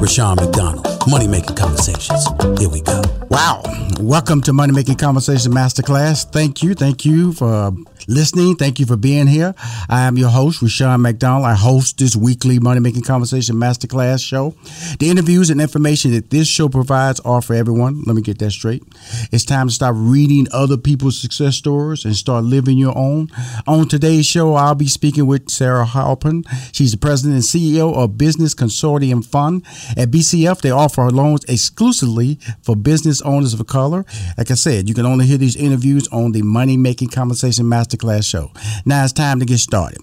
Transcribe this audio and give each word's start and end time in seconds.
Rushion 0.00 0.34
McDonald. 0.36 0.86
Money 1.08 1.28
Making 1.28 1.56
Conversations. 1.56 2.26
Here 2.58 2.70
we 2.70 2.80
go. 2.80 3.02
Wow. 3.28 3.62
Welcome 4.00 4.40
to 4.42 4.52
Money 4.52 4.72
Making 4.72 4.96
Conversation 4.96 5.52
Masterclass. 5.52 6.24
Thank 6.30 6.62
you. 6.62 6.74
Thank 6.74 7.04
you 7.04 7.34
for 7.34 7.72
listening. 8.08 8.56
Thank 8.56 8.78
you 8.78 8.86
for 8.86 8.96
being 8.96 9.26
here. 9.26 9.54
I 9.88 10.02
am 10.02 10.16
your 10.16 10.30
host, 10.30 10.62
Rushion 10.62 11.02
McDonald. 11.02 11.44
I 11.44 11.54
host 11.54 11.98
this 11.98 12.16
weekly 12.16 12.58
Money 12.58 12.80
Making 12.80 13.02
Conversation 13.02 13.56
Masterclass 13.56 14.26
show. 14.26 14.54
The 14.98 15.10
interviews 15.10 15.50
and 15.50 15.60
information 15.60 16.12
that 16.12 16.30
this 16.30 16.48
show 16.48 16.68
provides 16.68 17.20
are 17.20 17.42
for 17.42 17.54
everyone. 17.54 18.02
Let 18.04 18.16
me 18.16 18.22
get 18.22 18.38
that 18.38 18.52
straight. 18.52 18.82
It's 19.30 19.44
time 19.44 19.68
to 19.68 19.74
stop 19.74 19.94
reading 19.96 20.46
other 20.52 20.76
people's 20.76 21.18
success 21.18 21.56
stories 21.56 22.04
and 22.04 22.16
start 22.16 22.44
living 22.44 22.78
your 22.78 22.96
own. 22.96 23.28
On 23.66 23.86
today's 23.86 24.26
show, 24.26 24.54
I'll 24.54 24.74
be 24.74 24.88
speaking 24.88 25.26
with 25.26 25.50
Sahra 25.50 25.86
Halpern. 25.86 26.44
She's 26.72 26.92
the 26.92 26.98
president 26.98 27.34
and 27.34 27.44
CEO 27.44 27.94
of 27.94 28.16
Business 28.16 28.54
Consortium 28.54 29.24
Fund. 29.24 29.64
At 29.96 30.10
BCF, 30.10 30.60
they 30.60 30.70
offer 30.70 31.10
loans 31.10 31.44
exclusively 31.44 32.38
for 32.62 32.76
business 32.76 33.20
owners 33.22 33.54
of 33.54 33.66
color. 33.66 34.04
Like 34.36 34.50
I 34.50 34.54
said, 34.54 34.88
you 34.88 34.94
can 34.94 35.06
only 35.06 35.26
hear 35.26 35.38
these 35.38 35.56
interviews 35.56 36.08
on 36.08 36.32
the 36.32 36.42
Money 36.42 36.76
Making 36.76 37.08
Conversation 37.08 37.66
Masterclass 37.66 38.24
show. 38.24 38.50
Now 38.84 39.04
it's 39.04 39.12
time 39.12 39.40
to 39.40 39.46
get 39.46 39.58
started. 39.58 39.98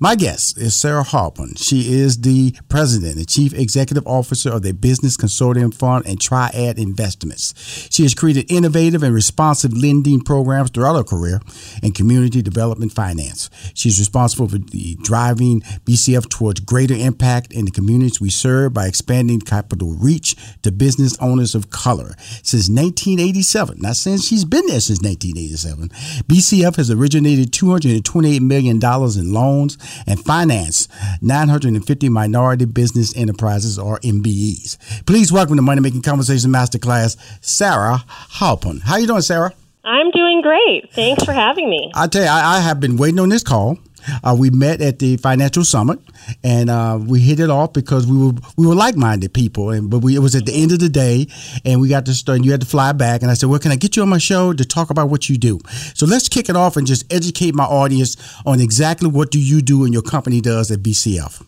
My 0.00 0.14
guest 0.14 0.58
is 0.58 0.74
Sahra 0.74 1.04
Halpern. 1.04 1.58
She 1.58 1.92
is 1.92 2.20
the 2.20 2.54
president 2.68 3.16
and 3.16 3.28
chief 3.28 3.52
executive 3.54 4.06
officer 4.06 4.50
of 4.50 4.62
the 4.62 4.72
Business 4.72 5.16
Consortium 5.16 5.72
Fund 5.74 6.06
and 6.06 6.20
Triad 6.20 6.78
Investments. 6.78 7.54
She 7.90 8.02
has 8.02 8.14
created 8.14 8.50
innovative 8.50 9.02
and 9.02 9.14
responsive 9.14 9.72
lending 9.72 10.20
programs 10.20 10.70
throughout 10.70 10.96
her 10.96 11.04
career 11.04 11.40
in 11.82 11.92
community 11.92 12.42
development 12.42 12.92
finance. 12.92 13.50
She's 13.74 13.98
responsible 13.98 14.48
for 14.48 14.58
driving 15.02 15.60
BCF 15.60 16.28
towards 16.28 16.60
greater 16.60 16.94
impact 16.94 17.52
in 17.52 17.64
the 17.64 17.70
communities 17.70 18.20
we 18.20 18.30
serve 18.30 18.74
by 18.74 18.86
expanding 18.86 19.29
capital 19.38 19.92
reach 19.92 20.34
to 20.62 20.72
business 20.72 21.16
owners 21.20 21.54
of 21.54 21.68
color. 21.68 22.14
Since 22.42 22.70
1987, 22.70 23.78
not 23.80 23.96
since 23.96 24.26
she's 24.26 24.46
been 24.46 24.66
there 24.66 24.80
since 24.80 25.02
1987, 25.02 25.90
BCF 26.26 26.76
has 26.76 26.90
originated 26.90 27.52
$228 27.52 28.40
million 28.40 28.80
in 28.82 29.32
loans 29.34 29.76
and 30.06 30.24
financed 30.24 30.90
950 31.20 32.08
minority 32.08 32.64
business 32.64 33.14
enterprises 33.16 33.78
or 33.78 34.00
MBEs. 34.00 35.04
Please 35.04 35.30
welcome 35.30 35.56
to 35.56 35.62
Money 35.62 35.82
Making 35.82 36.02
Conversation 36.02 36.50
Masterclass, 36.50 37.16
Sahra 37.42 38.04
Halpern. 38.38 38.80
How 38.82 38.96
you 38.96 39.06
doing, 39.06 39.20
Sahra? 39.20 39.52
I'm 39.84 40.10
doing 40.10 40.42
great. 40.42 40.92
Thanks 40.92 41.24
for 41.24 41.32
having 41.32 41.70
me. 41.70 41.90
I 41.94 42.06
tell 42.06 42.22
you, 42.22 42.28
I, 42.28 42.56
I 42.56 42.60
have 42.60 42.80
been 42.80 42.96
waiting 42.96 43.18
on 43.18 43.30
this 43.30 43.42
call. 43.42 43.78
Uh, 44.22 44.36
we 44.38 44.50
met 44.50 44.80
at 44.80 44.98
the 44.98 45.16
financial 45.16 45.64
summit, 45.64 45.98
and 46.42 46.70
uh, 46.70 46.98
we 47.00 47.20
hit 47.20 47.40
it 47.40 47.50
off 47.50 47.72
because 47.72 48.06
we 48.06 48.18
were 48.18 48.32
we 48.56 48.66
were 48.66 48.74
like 48.74 48.96
minded 48.96 49.32
people. 49.34 49.70
And 49.70 49.90
but 49.90 49.98
we, 49.98 50.16
it 50.16 50.20
was 50.20 50.34
at 50.34 50.46
the 50.46 50.52
end 50.52 50.72
of 50.72 50.78
the 50.78 50.88
day, 50.88 51.26
and 51.64 51.80
we 51.80 51.88
got 51.88 52.06
to 52.06 52.14
start. 52.14 52.36
And 52.36 52.44
you 52.44 52.50
had 52.52 52.60
to 52.60 52.66
fly 52.66 52.92
back, 52.92 53.22
and 53.22 53.30
I 53.30 53.34
said, 53.34 53.48
"Well, 53.48 53.58
can 53.58 53.72
I 53.72 53.76
get 53.76 53.96
you 53.96 54.02
on 54.02 54.08
my 54.08 54.18
show 54.18 54.52
to 54.52 54.64
talk 54.64 54.90
about 54.90 55.08
what 55.10 55.28
you 55.28 55.38
do?" 55.38 55.60
So 55.94 56.06
let's 56.06 56.28
kick 56.28 56.48
it 56.48 56.56
off 56.56 56.76
and 56.76 56.86
just 56.86 57.12
educate 57.12 57.54
my 57.54 57.64
audience 57.64 58.16
on 58.46 58.60
exactly 58.60 59.08
what 59.08 59.30
do 59.30 59.40
you 59.40 59.62
do 59.62 59.84
and 59.84 59.92
your 59.92 60.02
company 60.02 60.40
does 60.40 60.70
at 60.70 60.80
BCF. 60.80 61.44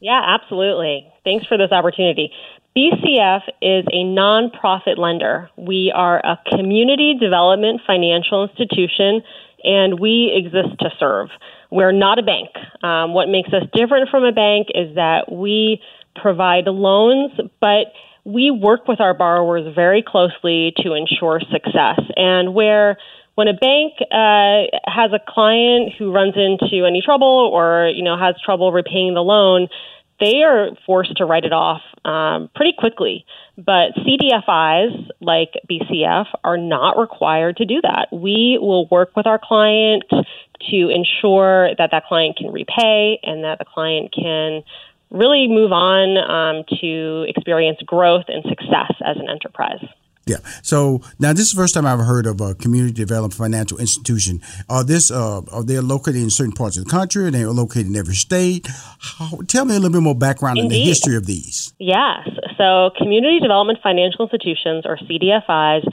Yeah, 0.00 0.20
absolutely. 0.22 1.10
Thanks 1.24 1.46
for 1.46 1.56
this 1.56 1.72
opportunity. 1.72 2.30
BCF 2.76 3.42
is 3.62 3.84
a 3.92 4.04
nonprofit 4.04 4.98
lender. 4.98 5.48
We 5.56 5.92
are 5.94 6.18
a 6.18 6.38
community 6.50 7.14
development 7.18 7.80
financial 7.86 8.48
institution, 8.48 9.22
and 9.64 9.98
we 9.98 10.32
exist 10.34 10.78
to 10.80 10.90
serve. 10.98 11.28
We're 11.70 11.92
not 11.92 12.18
a 12.18 12.22
bank. 12.22 12.50
Um, 12.82 13.14
what 13.14 13.28
makes 13.28 13.48
us 13.48 13.62
different 13.72 14.10
from 14.10 14.24
a 14.24 14.32
bank 14.32 14.68
is 14.74 14.94
that 14.94 15.32
we 15.32 15.80
provide 16.14 16.66
loans, 16.66 17.32
but 17.60 17.92
we 18.24 18.50
work 18.50 18.88
with 18.88 19.00
our 19.00 19.14
borrowers 19.14 19.74
very 19.74 20.02
closely 20.06 20.72
to 20.78 20.94
ensure 20.94 21.40
success. 21.52 22.00
And 22.16 22.54
where 22.54 22.96
when 23.34 23.48
a 23.48 23.52
bank 23.52 23.94
uh, 24.00 24.70
has 24.86 25.10
a 25.12 25.20
client 25.26 25.92
who 25.98 26.12
runs 26.12 26.34
into 26.36 26.86
any 26.86 27.02
trouble 27.04 27.50
or 27.52 27.90
you 27.94 28.02
know 28.02 28.16
has 28.16 28.36
trouble 28.44 28.72
repaying 28.72 29.14
the 29.14 29.22
loan, 29.22 29.68
they 30.20 30.42
are 30.42 30.70
forced 30.86 31.16
to 31.16 31.24
write 31.24 31.44
it 31.44 31.52
off 31.52 31.82
um, 32.04 32.48
pretty 32.54 32.74
quickly. 32.78 33.24
But 33.56 33.94
CDFIs 33.96 35.08
like 35.20 35.52
BCF 35.68 36.26
are 36.42 36.56
not 36.56 36.98
required 36.98 37.56
to 37.58 37.64
do 37.64 37.80
that. 37.82 38.08
We 38.12 38.58
will 38.60 38.86
work 38.88 39.16
with 39.16 39.26
our 39.26 39.40
client 39.42 40.04
to 40.10 40.88
ensure 40.88 41.70
that 41.76 41.90
that 41.90 42.06
client 42.06 42.36
can 42.36 42.52
repay 42.52 43.18
and 43.22 43.44
that 43.44 43.58
the 43.58 43.64
client 43.64 44.12
can 44.14 44.62
really 45.10 45.46
move 45.48 45.72
on 45.72 46.18
um, 46.18 46.64
to 46.80 47.24
experience 47.28 47.78
growth 47.86 48.24
and 48.28 48.44
success 48.48 48.92
as 49.04 49.16
an 49.16 49.28
enterprise. 49.28 49.84
Yeah. 50.26 50.38
So 50.62 51.02
now 51.18 51.32
this 51.32 51.46
is 51.46 51.52
the 51.52 51.56
first 51.56 51.74
time 51.74 51.86
I've 51.86 52.00
heard 52.00 52.26
of 52.26 52.40
a 52.40 52.54
community 52.54 52.92
development 52.92 53.34
financial 53.34 53.78
institution. 53.78 54.40
Are 54.68 54.84
this 54.84 55.10
uh, 55.10 55.42
are 55.52 55.62
they 55.62 55.78
located 55.80 56.16
in 56.16 56.30
certain 56.30 56.52
parts 56.52 56.76
of 56.76 56.84
the 56.84 56.90
country? 56.90 57.26
Are 57.26 57.30
they 57.30 57.44
located 57.44 57.86
in 57.86 57.96
every 57.96 58.14
state? 58.14 58.66
How, 59.00 59.40
tell 59.48 59.64
me 59.64 59.72
a 59.72 59.78
little 59.78 59.92
bit 59.92 60.02
more 60.02 60.14
background 60.14 60.58
Indeed. 60.58 60.76
on 60.76 60.80
the 60.80 60.88
history 60.88 61.16
of 61.16 61.26
these. 61.26 61.74
Yes. 61.78 62.28
So 62.56 62.90
community 62.96 63.40
development 63.40 63.80
financial 63.82 64.24
institutions 64.24 64.84
or 64.86 64.96
CDFIs 64.96 65.84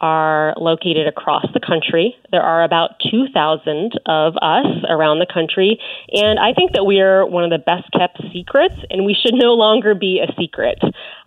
are 0.00 0.54
located 0.56 1.06
across 1.06 1.44
the 1.54 1.60
country. 1.60 2.14
There 2.30 2.42
are 2.42 2.62
about 2.62 2.90
2,000 3.10 3.98
of 4.06 4.34
us 4.40 4.66
around 4.88 5.18
the 5.18 5.26
country, 5.32 5.80
and 6.12 6.38
I 6.38 6.52
think 6.52 6.72
that 6.72 6.84
we 6.84 7.00
are 7.00 7.26
one 7.26 7.44
of 7.44 7.50
the 7.50 7.58
best 7.58 7.90
kept 7.92 8.22
secrets, 8.32 8.74
and 8.90 9.04
we 9.04 9.16
should 9.20 9.34
no 9.34 9.54
longer 9.54 9.94
be 9.94 10.20
a 10.20 10.32
secret. 10.40 10.78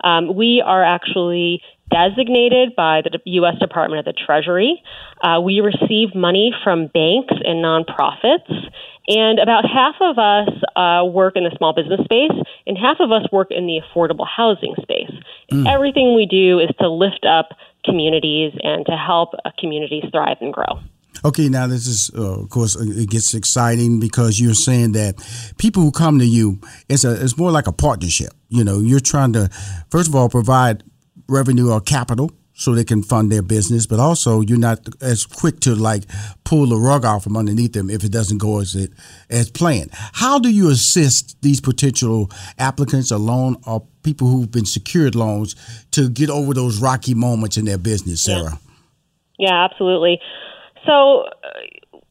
Um, 0.02 0.34
we 0.34 0.62
are 0.64 0.82
actually 0.82 1.60
designated 1.92 2.74
by 2.74 3.02
the 3.02 3.18
U.S. 3.24 3.58
Department 3.60 3.98
of 4.00 4.04
the 4.04 4.18
Treasury. 4.26 4.82
Uh, 5.22 5.40
we 5.40 5.60
receive 5.60 6.14
money 6.14 6.52
from 6.64 6.86
banks 6.88 7.34
and 7.44 7.62
nonprofits. 7.62 8.50
And 9.08 9.38
about 9.38 9.64
half 9.64 9.96
of 10.00 10.18
us 10.18 10.48
uh, 10.76 11.04
work 11.04 11.34
in 11.36 11.44
the 11.44 11.54
small 11.58 11.74
business 11.74 12.00
space, 12.04 12.32
and 12.66 12.78
half 12.78 12.98
of 13.00 13.10
us 13.10 13.26
work 13.32 13.48
in 13.50 13.66
the 13.66 13.80
affordable 13.82 14.26
housing 14.26 14.74
space. 14.80 15.10
Mm. 15.50 15.68
Everything 15.68 16.14
we 16.14 16.26
do 16.26 16.60
is 16.60 16.70
to 16.80 16.88
lift 16.88 17.26
up 17.28 17.48
communities 17.84 18.52
and 18.62 18.86
to 18.86 18.96
help 18.96 19.30
uh, 19.44 19.50
communities 19.58 20.04
thrive 20.12 20.36
and 20.40 20.52
grow. 20.52 20.80
Okay, 21.24 21.48
now 21.48 21.66
this 21.66 21.86
is, 21.86 22.10
uh, 22.16 22.40
of 22.40 22.48
course, 22.48 22.76
uh, 22.76 22.84
it 22.84 23.08
gets 23.10 23.34
exciting 23.34 24.00
because 24.00 24.40
you're 24.40 24.54
saying 24.54 24.92
that 24.92 25.16
people 25.58 25.82
who 25.82 25.92
come 25.92 26.18
to 26.18 26.24
you, 26.24 26.60
it's 26.88 27.04
a, 27.04 27.22
it's 27.22 27.36
more 27.36 27.50
like 27.50 27.66
a 27.66 27.72
partnership. 27.72 28.32
You 28.48 28.64
know, 28.64 28.80
you're 28.80 29.00
trying 29.00 29.32
to, 29.34 29.48
first 29.90 30.08
of 30.08 30.16
all, 30.16 30.28
provide 30.28 30.82
revenue 31.32 31.70
or 31.70 31.80
capital 31.80 32.30
so 32.54 32.74
they 32.74 32.84
can 32.84 33.02
fund 33.02 33.32
their 33.32 33.42
business, 33.42 33.86
but 33.86 33.98
also 33.98 34.40
you're 34.40 34.58
not 34.58 34.78
as 35.00 35.24
quick 35.24 35.58
to 35.60 35.74
like 35.74 36.04
pull 36.44 36.66
the 36.66 36.76
rug 36.76 37.04
off 37.04 37.24
from 37.24 37.36
underneath 37.36 37.72
them 37.72 37.88
if 37.88 38.04
it 38.04 38.12
doesn't 38.12 38.38
go 38.38 38.60
as 38.60 38.74
it 38.74 38.92
as 39.30 39.50
planned. 39.50 39.90
How 39.92 40.38
do 40.38 40.50
you 40.50 40.68
assist 40.68 41.40
these 41.40 41.60
potential 41.60 42.30
applicants 42.58 43.10
or 43.10 43.18
loan 43.18 43.56
or 43.66 43.82
people 44.02 44.28
who've 44.28 44.50
been 44.50 44.66
secured 44.66 45.14
loans 45.14 45.56
to 45.92 46.10
get 46.10 46.28
over 46.28 46.52
those 46.52 46.78
rocky 46.80 47.14
moments 47.14 47.56
in 47.56 47.64
their 47.64 47.78
business, 47.78 48.22
Sahra? 48.22 48.58
Yeah, 49.38 49.48
yeah 49.48 49.64
absolutely. 49.64 50.20
So. 50.86 51.24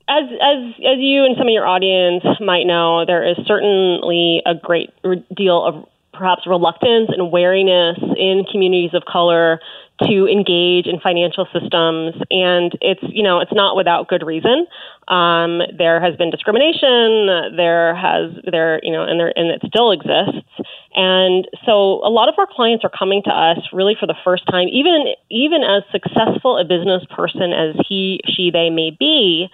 As 0.10 0.26
as 0.28 0.74
as 0.80 0.98
you 0.98 1.24
and 1.24 1.38
some 1.38 1.48
of 1.48 1.54
your 1.54 1.66
audience 1.66 2.26
might 2.42 2.66
know, 2.66 3.06
there 3.06 3.26
is 3.26 3.38
certainly 3.48 4.42
a 4.46 4.54
great 4.56 4.90
deal 5.34 5.64
of 5.64 5.88
perhaps 6.14 6.46
reluctance 6.46 7.10
and 7.10 7.32
wariness 7.32 7.98
in 8.18 8.44
communities 8.52 8.94
of 8.94 9.04
color 9.06 9.60
to 10.08 10.28
engage 10.28 10.88
in 10.88 11.00
financial 11.00 11.48
systems. 11.54 12.16
And 12.32 12.76
it's 12.82 13.02
you 13.04 13.24
know 13.24 13.40
it's 13.40 13.54
not 13.54 13.76
without 13.76 14.08
good 14.08 14.26
reason. 14.26 14.68
Um, 15.08 15.62
there 15.78 16.02
has 16.02 16.16
been 16.16 16.30
discrimination 16.30 17.56
there 17.56 17.96
has 17.96 18.32
there 18.50 18.80
you 18.84 18.92
know 18.92 19.04
and 19.04 19.20
there 19.20 19.32
and 19.36 19.52
it 19.52 19.62
still 19.66 19.92
exists. 19.92 20.48
And 20.96 21.48
so 21.66 22.02
a 22.04 22.12
lot 22.12 22.30
of 22.30 22.36
our 22.38 22.48
clients 22.50 22.84
are 22.84 22.92
coming 22.92 23.22
to 23.24 23.32
us 23.32 23.60
really 23.72 23.96
for 24.00 24.08
the 24.08 24.16
first 24.24 24.46
time 24.50 24.68
even 24.70 25.14
even 25.30 25.64
as 25.64 25.84
successful 25.92 26.58
a 26.58 26.66
business 26.66 27.04
person 27.16 27.54
as 27.54 27.76
he 27.88 28.20
she 28.28 28.52
they 28.52 28.70
may 28.70 28.92
be 28.92 29.50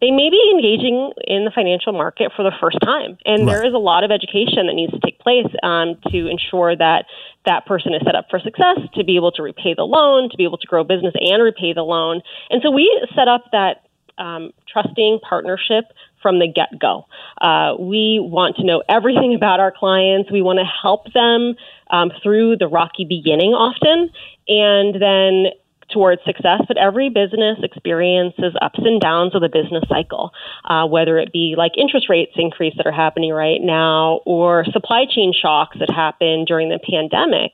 they 0.00 0.10
may 0.10 0.28
be 0.28 0.40
engaging 0.52 1.12
in 1.26 1.44
the 1.44 1.52
financial 1.54 1.92
market 1.92 2.32
for 2.36 2.42
the 2.42 2.52
first 2.60 2.78
time. 2.82 3.16
And 3.24 3.46
right. 3.46 3.54
there 3.54 3.66
is 3.66 3.72
a 3.72 3.78
lot 3.78 4.04
of 4.04 4.10
education 4.10 4.66
that 4.66 4.74
needs 4.74 4.92
to 4.92 5.00
take 5.00 5.18
place 5.20 5.46
um, 5.62 5.96
to 6.10 6.26
ensure 6.26 6.76
that 6.76 7.06
that 7.46 7.66
person 7.66 7.94
is 7.94 8.02
set 8.04 8.14
up 8.14 8.26
for 8.28 8.38
success, 8.40 8.78
to 8.94 9.04
be 9.04 9.16
able 9.16 9.32
to 9.32 9.42
repay 9.42 9.74
the 9.74 9.84
loan, 9.84 10.28
to 10.30 10.36
be 10.36 10.44
able 10.44 10.58
to 10.58 10.66
grow 10.66 10.84
business 10.84 11.14
and 11.20 11.42
repay 11.42 11.72
the 11.72 11.82
loan. 11.82 12.20
And 12.50 12.60
so 12.62 12.70
we 12.70 12.90
set 13.14 13.28
up 13.28 13.44
that 13.52 13.86
um, 14.18 14.52
trusting 14.70 15.20
partnership 15.28 15.84
from 16.22 16.38
the 16.38 16.48
get 16.48 16.78
go. 16.80 17.06
Uh, 17.40 17.74
we 17.78 18.18
want 18.20 18.56
to 18.56 18.64
know 18.64 18.82
everything 18.88 19.34
about 19.36 19.60
our 19.60 19.72
clients. 19.72 20.30
We 20.30 20.42
want 20.42 20.58
to 20.58 20.64
help 20.64 21.12
them 21.12 21.54
um, 21.90 22.10
through 22.22 22.56
the 22.56 22.66
rocky 22.66 23.04
beginning 23.04 23.52
often, 23.52 24.10
and 24.48 24.94
then 25.00 25.52
towards 25.94 26.20
success, 26.26 26.60
but 26.66 26.76
every 26.76 27.08
business 27.08 27.58
experiences 27.62 28.52
ups 28.60 28.80
and 28.82 29.00
downs 29.00 29.34
of 29.34 29.40
the 29.40 29.48
business 29.48 29.84
cycle, 29.88 30.32
uh, 30.64 30.84
whether 30.86 31.18
it 31.18 31.32
be 31.32 31.54
like 31.56 31.72
interest 31.78 32.08
rates 32.10 32.32
increase 32.36 32.74
that 32.76 32.86
are 32.86 32.92
happening 32.92 33.32
right 33.32 33.60
now 33.62 34.20
or 34.26 34.64
supply 34.72 35.04
chain 35.08 35.32
shocks 35.32 35.76
that 35.78 35.90
happened 35.90 36.46
during 36.46 36.68
the 36.68 36.80
pandemic. 36.80 37.52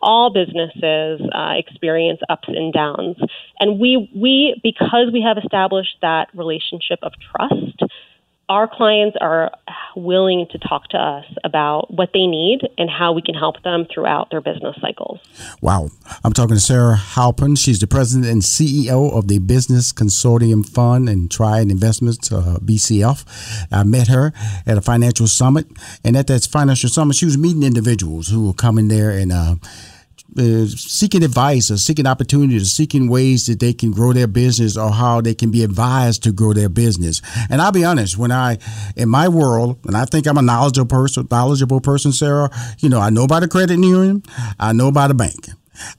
All 0.00 0.32
businesses 0.32 1.20
uh, 1.34 1.54
experience 1.56 2.20
ups 2.28 2.46
and 2.46 2.72
downs, 2.72 3.16
and 3.58 3.80
we 3.80 4.08
we 4.14 4.60
because 4.62 5.10
we 5.12 5.22
have 5.22 5.42
established 5.42 5.96
that 6.02 6.28
relationship 6.34 7.00
of 7.02 7.12
trust 7.32 7.82
our 8.48 8.66
clients 8.66 9.16
are 9.20 9.50
willing 9.94 10.46
to 10.50 10.58
talk 10.58 10.88
to 10.88 10.96
us 10.96 11.24
about 11.44 11.92
what 11.92 12.10
they 12.14 12.26
need 12.26 12.60
and 12.78 12.88
how 12.88 13.12
we 13.12 13.20
can 13.20 13.34
help 13.34 13.62
them 13.62 13.86
throughout 13.92 14.30
their 14.30 14.40
business 14.40 14.76
cycles. 14.80 15.20
Wow. 15.60 15.90
I'm 16.24 16.32
talking 16.32 16.56
to 16.56 16.60
Sahra 16.60 16.96
Halpern. 16.96 17.58
She's 17.58 17.78
the 17.78 17.86
president 17.86 18.30
and 18.30 18.42
CEO 18.42 19.12
of 19.16 19.28
the 19.28 19.38
Business 19.38 19.92
Consortium 19.92 20.66
Fund 20.66 21.08
and 21.08 21.30
Triad 21.30 21.70
Investments, 21.70 22.32
uh, 22.32 22.58
BCF. 22.62 23.66
I 23.70 23.84
met 23.84 24.08
her 24.08 24.32
at 24.66 24.78
a 24.78 24.80
financial 24.80 25.26
summit, 25.26 25.66
and 26.02 26.16
at 26.16 26.26
that 26.28 26.46
financial 26.46 26.88
summit, 26.88 27.16
she 27.16 27.26
was 27.26 27.36
meeting 27.36 27.62
individuals 27.62 28.28
who 28.28 28.46
were 28.46 28.54
coming 28.54 28.88
there 28.88 29.10
and 29.10 29.32
uh, 29.32 29.56
seeking 30.38 31.22
advice 31.22 31.70
or 31.70 31.76
seeking 31.76 32.06
opportunities, 32.06 32.62
or 32.62 32.66
seeking 32.66 33.08
ways 33.08 33.46
that 33.46 33.60
they 33.60 33.72
can 33.72 33.90
grow 33.90 34.12
their 34.12 34.26
business 34.26 34.76
or 34.76 34.90
how 34.90 35.20
they 35.20 35.34
can 35.34 35.50
be 35.50 35.62
advised 35.64 36.22
to 36.22 36.32
grow 36.32 36.52
their 36.52 36.68
business. 36.68 37.20
And 37.50 37.60
I'll 37.60 37.72
be 37.72 37.84
honest, 37.84 38.16
when 38.16 38.32
I, 38.32 38.58
in 38.96 39.08
my 39.08 39.28
world, 39.28 39.78
and 39.84 39.96
I 39.96 40.04
think 40.04 40.26
I'm 40.26 40.38
a 40.38 40.42
knowledgeable 40.42 40.88
person, 40.88 41.28
knowledgeable 41.30 41.80
person, 41.80 42.12
Sahra, 42.12 42.50
you 42.78 42.88
know, 42.88 43.00
I 43.00 43.10
know 43.10 43.24
about 43.24 43.42
a 43.42 43.48
credit 43.48 43.78
union, 43.78 44.22
I 44.58 44.72
know 44.72 44.88
about 44.88 45.10
a 45.10 45.14
bank. 45.14 45.48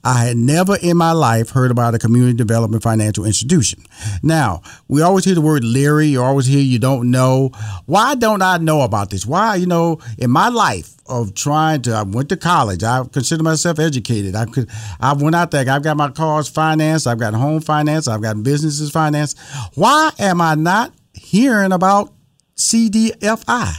I 0.04 0.24
had 0.24 0.36
never 0.36 0.76
in 0.82 0.96
my 0.96 1.12
life 1.12 1.50
heard 1.50 1.70
about 1.70 1.94
a 1.94 1.98
community 1.98 2.34
development 2.34 2.82
financial 2.82 3.24
institution. 3.24 3.82
Now, 4.22 4.62
we 4.88 5.02
always 5.02 5.24
hear 5.24 5.34
the 5.34 5.40
word 5.40 5.64
leery, 5.64 6.06
you 6.06 6.22
always 6.22 6.46
hear 6.46 6.60
you 6.60 6.78
don't 6.78 7.10
know. 7.10 7.50
Why 7.86 8.14
don't 8.14 8.42
I 8.42 8.58
know 8.58 8.82
about 8.82 9.10
this? 9.10 9.26
Why, 9.26 9.56
you 9.56 9.66
know, 9.66 9.98
in 10.18 10.30
my 10.30 10.48
life 10.48 10.96
of 11.06 11.34
trying 11.34 11.82
to, 11.82 11.92
I 11.92 12.02
went 12.02 12.28
to 12.30 12.36
college. 12.36 12.82
I 12.82 13.04
consider 13.12 13.42
myself 13.42 13.78
educated. 13.78 14.36
I 14.36 14.46
could, 14.46 14.70
I 15.00 15.12
went 15.12 15.34
out 15.34 15.50
there. 15.50 15.68
I've 15.68 15.82
got 15.82 15.96
my 15.96 16.10
cars 16.10 16.48
financed. 16.48 17.06
I've 17.06 17.18
got 17.18 17.34
home 17.34 17.60
finance. 17.60 18.08
I've 18.08 18.22
got 18.22 18.42
businesses 18.42 18.90
financed. 18.90 19.38
Why 19.74 20.12
am 20.18 20.40
I 20.40 20.54
not 20.54 20.92
hearing 21.12 21.72
about 21.72 22.12
CDFI? 22.56 23.72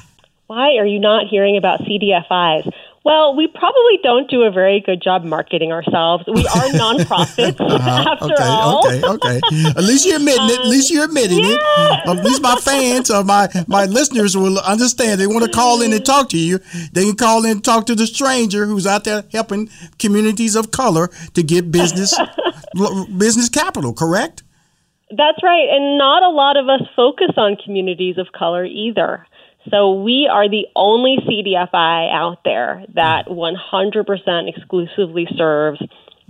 Why 0.48 0.76
are 0.78 0.86
you 0.86 1.00
not 1.00 1.28
hearing 1.28 1.56
about 1.56 1.82
CDFIs? 1.82 2.72
Well, 3.04 3.36
we 3.36 3.48
probably 3.48 3.98
don't 4.04 4.30
do 4.30 4.44
a 4.44 4.52
very 4.52 4.80
good 4.80 5.02
job 5.02 5.24
marketing 5.24 5.72
ourselves. 5.72 6.24
We 6.28 6.46
are 6.46 6.68
nonprofits, 6.70 7.60
uh-huh. 7.60 8.12
after 8.12 8.34
okay, 8.34 8.44
all. 8.44 8.88
Okay, 8.88 9.02
okay, 9.04 9.70
At 9.70 9.84
least 9.84 10.06
you're 10.06 10.18
admitting 10.18 10.42
um, 10.42 10.50
it. 10.50 10.60
At 10.60 10.68
least 10.68 10.92
you're 10.92 11.06
admitting 11.06 11.40
yeah. 11.40 11.56
it. 11.56 12.08
At 12.08 12.24
least 12.24 12.44
my 12.44 12.56
fans 12.58 13.10
or 13.10 13.24
my, 13.24 13.50
my 13.68 13.86
listeners 13.86 14.38
will 14.38 14.60
understand. 14.60 15.20
They 15.20 15.26
want 15.26 15.44
to 15.46 15.50
call 15.50 15.82
in 15.82 15.94
and 15.94 16.06
talk 16.06 16.30
to 16.30 16.38
you. 16.38 16.60
They 16.92 17.06
can 17.06 17.16
call 17.16 17.44
in 17.44 17.52
and 17.52 17.64
talk 17.64 17.88
to 17.88 17.96
the 17.96 18.06
stranger 18.06 18.68
who's 18.68 18.86
out 18.86 19.04
there 19.06 19.24
helping 19.32 19.70
communities 19.98 20.56
of 20.56 20.70
color 20.70 21.10
to 21.34 21.42
get 21.42 21.72
business 21.72 22.16
business 23.18 23.50
capital. 23.50 23.94
Correct? 23.94 24.44
That's 25.10 25.44
right. 25.44 25.68
And 25.72 25.98
not 25.98 26.24
a 26.24 26.30
lot 26.30 26.56
of 26.56 26.70
us 26.70 26.88
focus 26.96 27.32
on 27.36 27.58
communities 27.58 28.18
of 28.18 28.28
color 28.32 28.64
either. 28.64 29.26
So 29.70 30.02
we 30.02 30.28
are 30.32 30.50
the 30.50 30.68
only 30.76 31.18
CDFI 31.18 32.12
out 32.12 32.40
there 32.44 32.84
that 32.96 33.28
100% 33.28 34.56
exclusively 34.56 35.28
serves 35.36 35.80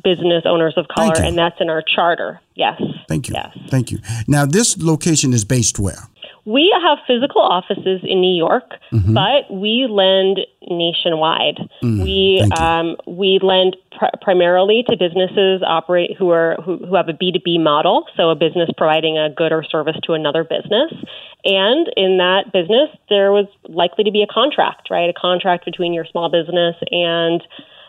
business 0.04 0.44
owners 0.46 0.74
of 0.78 0.88
color, 0.88 1.14
and 1.16 1.38
that's 1.38 1.60
in 1.60 1.70
our 1.70 1.84
charter. 1.84 2.42
Yes. 2.56 2.82
Thank 3.08 3.30
you. 3.30 3.36
Yes. 3.36 3.58
Thank 3.70 3.92
you. 3.92 4.00
Now, 4.28 4.46
this 4.46 4.78
location 4.78 5.34
is 5.34 5.46
based 5.46 5.80
where? 5.80 6.08
We 6.46 6.76
have 6.84 6.98
physical 7.06 7.42
offices 7.42 8.02
in 8.04 8.20
New 8.20 8.36
York, 8.36 8.74
mm-hmm. 8.92 9.14
but 9.14 9.52
we 9.54 9.88
lend 9.90 10.40
nationwide. 10.68 11.60
Mm, 11.84 12.04
we 12.04 12.42
um, 12.58 12.96
we 13.06 13.40
lend 13.42 13.78
pr- 13.98 14.18
primarily 14.22 14.84
to 14.90 14.98
businesses 14.98 15.62
operate 15.66 16.18
who 16.18 16.32
are 16.32 16.58
who, 16.66 16.78
who 16.78 16.96
have 16.96 17.10
a 17.10 17.14
B 17.14 17.32
two 17.32 17.40
B 17.44 17.58
model, 17.58 18.06
so 18.18 18.30
a 18.30 18.36
business 18.36 18.70
providing 18.76 19.18
a 19.18 19.30
good 19.30 19.52
or 19.52 19.64
service 19.64 19.98
to 20.04 20.14
another 20.14 20.44
business. 20.44 20.92
And 21.46 21.88
in 21.96 22.18
that 22.18 22.52
business, 22.52 22.90
there 23.10 23.32
was 23.32 23.46
likely 23.68 24.04
to 24.04 24.12
be 24.12 24.24
a 24.24 24.28
contract, 24.28 24.90
right? 24.90 25.10
A 25.10 25.14
contract 25.14 25.66
between 25.66 25.94
your 25.94 26.06
small 26.06 26.30
business 26.30 26.76
and 26.90 27.42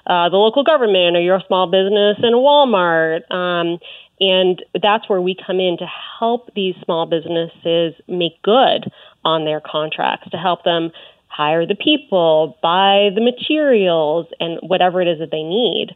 uh, 0.06 0.28
the 0.28 0.36
local 0.36 0.64
government 0.64 1.16
or 1.16 1.20
your 1.20 1.40
small 1.46 1.66
business 1.66 2.16
and 2.22 2.34
Walmart. 2.34 3.30
Um, 3.30 3.78
and 4.22 4.64
that's 4.80 5.08
where 5.08 5.20
we 5.20 5.34
come 5.34 5.58
in 5.58 5.76
to 5.78 5.86
help 6.20 6.54
these 6.54 6.76
small 6.84 7.06
businesses 7.06 7.94
make 8.06 8.40
good 8.42 8.90
on 9.24 9.44
their 9.44 9.60
contracts, 9.60 10.30
to 10.30 10.36
help 10.36 10.62
them 10.62 10.92
hire 11.26 11.66
the 11.66 11.74
people, 11.74 12.56
buy 12.62 13.10
the 13.14 13.20
materials, 13.20 14.26
and 14.38 14.60
whatever 14.62 15.02
it 15.02 15.08
is 15.08 15.18
that 15.18 15.32
they 15.32 15.42
need 15.42 15.88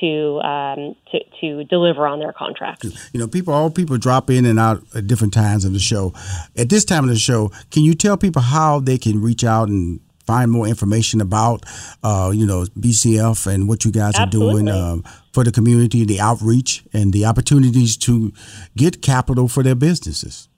to 0.00 0.40
um, 0.40 0.96
to 1.12 1.20
to 1.40 1.64
deliver 1.64 2.06
on 2.06 2.18
their 2.18 2.32
contracts. 2.32 2.84
You 3.12 3.20
know, 3.20 3.28
people 3.28 3.54
all 3.54 3.70
people 3.70 3.96
drop 3.96 4.28
in 4.28 4.44
and 4.44 4.58
out 4.58 4.82
at 4.94 5.06
different 5.06 5.32
times 5.32 5.64
of 5.64 5.72
the 5.72 5.78
show. 5.78 6.12
At 6.56 6.70
this 6.70 6.84
time 6.84 7.04
of 7.04 7.10
the 7.10 7.16
show, 7.16 7.50
can 7.70 7.84
you 7.84 7.94
tell 7.94 8.16
people 8.16 8.42
how 8.42 8.80
they 8.80 8.98
can 8.98 9.22
reach 9.22 9.44
out 9.44 9.68
and 9.68 10.00
find 10.28 10.50
more 10.50 10.68
information 10.68 11.20
about 11.20 11.64
uh, 12.02 12.30
you 12.40 12.46
know 12.46 12.60
BCF 12.78 13.46
and 13.52 13.68
what 13.68 13.84
you 13.84 13.90
guys 13.90 14.14
Absolutely. 14.14 14.62
are 14.62 14.64
doing 14.64 14.68
um, 14.68 15.04
for 15.32 15.42
the 15.42 15.52
community, 15.58 16.04
the 16.04 16.20
outreach, 16.20 16.84
and 16.92 17.12
the 17.12 17.24
opportunities 17.24 17.96
to 17.96 18.32
get 18.76 19.00
capital 19.00 19.48
for 19.48 19.62
their 19.62 19.74
businesses? 19.74 20.48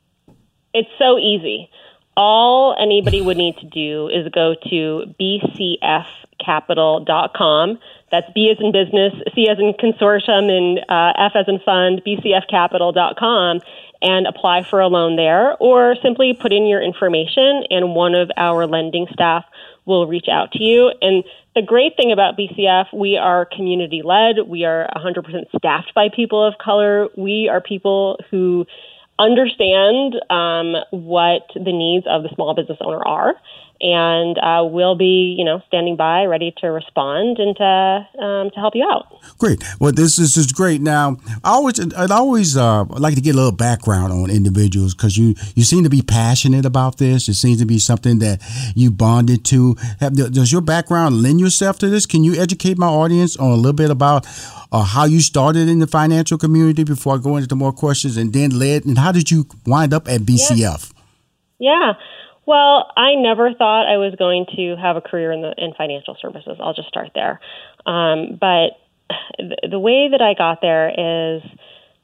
It's 0.74 0.90
so 0.98 1.18
easy. 1.18 1.70
All 2.16 2.74
anybody 2.78 3.20
would 3.20 3.36
need 3.36 3.58
to 3.58 3.66
do 3.66 4.08
is 4.08 4.26
go 4.32 4.54
to 4.68 5.14
bcfcapital.com. 5.20 7.78
That's 8.10 8.26
B 8.34 8.50
as 8.50 8.58
in 8.60 8.72
business, 8.72 9.12
C 9.34 9.48
as 9.48 9.58
in 9.58 9.72
consortium, 9.74 10.50
and 10.50 10.80
uh, 10.88 11.12
F 11.16 11.32
as 11.36 11.46
in 11.46 11.60
fund, 11.60 12.02
bcfcapital.com, 12.04 13.60
and 14.02 14.26
apply 14.26 14.64
for 14.64 14.80
a 14.80 14.88
loan 14.88 15.16
there, 15.16 15.56
or 15.58 15.94
simply 16.02 16.34
put 16.34 16.52
in 16.52 16.66
your 16.66 16.82
information, 16.82 17.64
and 17.70 17.94
one 17.94 18.14
of 18.14 18.30
our 18.36 18.66
lending 18.66 19.06
staff 19.12 19.44
will 19.86 20.06
reach 20.06 20.28
out 20.30 20.52
to 20.52 20.62
you. 20.62 20.92
And 21.00 21.24
the 21.54 21.62
great 21.62 21.96
thing 21.96 22.12
about 22.12 22.36
BCF, 22.36 22.92
we 22.92 23.16
are 23.16 23.44
community 23.44 24.02
led. 24.02 24.46
We 24.46 24.64
are 24.64 24.88
100% 24.96 25.24
staffed 25.56 25.94
by 25.94 26.08
people 26.14 26.46
of 26.46 26.54
color. 26.58 27.08
We 27.16 27.48
are 27.48 27.60
people 27.60 28.18
who 28.30 28.66
understand 29.20 30.14
um, 30.30 30.74
what 30.90 31.42
the 31.54 31.72
needs 31.72 32.06
of 32.08 32.22
the 32.22 32.30
small 32.34 32.54
business 32.54 32.78
owner 32.80 33.04
are. 33.04 33.34
And 33.80 34.36
uh, 34.38 34.62
we'll 34.64 34.94
be, 34.94 35.34
you 35.38 35.44
know, 35.44 35.62
standing 35.66 35.96
by, 35.96 36.24
ready 36.24 36.52
to 36.58 36.66
respond 36.66 37.38
and 37.38 37.56
to 37.56 38.22
um, 38.22 38.50
to 38.50 38.60
help 38.60 38.74
you 38.74 38.86
out. 38.90 39.06
Great. 39.38 39.62
Well, 39.80 39.92
this, 39.92 40.16
this 40.16 40.36
is 40.36 40.52
great. 40.52 40.82
Now, 40.82 41.16
I 41.42 41.50
always 41.50 41.80
I'd 41.94 42.10
always 42.10 42.56
uh, 42.56 42.84
like 42.84 43.14
to 43.14 43.20
get 43.20 43.34
a 43.34 43.36
little 43.36 43.52
background 43.52 44.12
on 44.12 44.30
individuals 44.30 44.94
because 44.94 45.16
you 45.16 45.34
you 45.54 45.64
seem 45.64 45.84
to 45.84 45.90
be 45.90 46.02
passionate 46.02 46.66
about 46.66 46.98
this. 46.98 47.28
It 47.28 47.34
seems 47.34 47.58
to 47.60 47.66
be 47.66 47.78
something 47.78 48.18
that 48.18 48.42
you 48.74 48.90
bonded 48.90 49.44
to. 49.46 49.76
Have, 50.00 50.14
does 50.14 50.52
your 50.52 50.60
background 50.60 51.22
lend 51.22 51.40
yourself 51.40 51.78
to 51.78 51.88
this? 51.88 52.04
Can 52.04 52.22
you 52.22 52.40
educate 52.40 52.76
my 52.76 52.88
audience 52.88 53.36
on 53.36 53.50
a 53.50 53.56
little 53.56 53.72
bit 53.72 53.90
about? 53.90 54.26
Uh, 54.72 54.84
how 54.84 55.04
you 55.04 55.20
started 55.20 55.68
in 55.68 55.80
the 55.80 55.86
financial 55.88 56.38
community 56.38 56.84
before 56.84 57.16
I 57.16 57.18
go 57.18 57.36
into 57.36 57.56
more 57.56 57.72
questions, 57.72 58.16
and 58.16 58.32
then 58.32 58.56
led, 58.56 58.84
and 58.84 58.96
how 58.96 59.10
did 59.10 59.28
you 59.28 59.48
wind 59.66 59.92
up 59.92 60.06
at 60.06 60.20
BCF? 60.20 60.92
Yeah. 61.58 61.70
yeah. 61.88 61.92
Well, 62.50 62.90
I 62.96 63.14
never 63.14 63.54
thought 63.54 63.86
I 63.86 63.98
was 63.98 64.16
going 64.18 64.44
to 64.56 64.74
have 64.74 64.96
a 64.96 65.00
career 65.00 65.30
in 65.30 65.40
the 65.40 65.54
in 65.56 65.72
financial 65.78 66.16
services. 66.20 66.58
I'll 66.58 66.74
just 66.74 66.88
start 66.88 67.10
there. 67.14 67.38
Um, 67.86 68.38
but 68.40 68.74
the, 69.38 69.68
the 69.70 69.78
way 69.78 70.08
that 70.10 70.20
I 70.20 70.34
got 70.34 70.60
there 70.60 70.88
is 70.90 71.42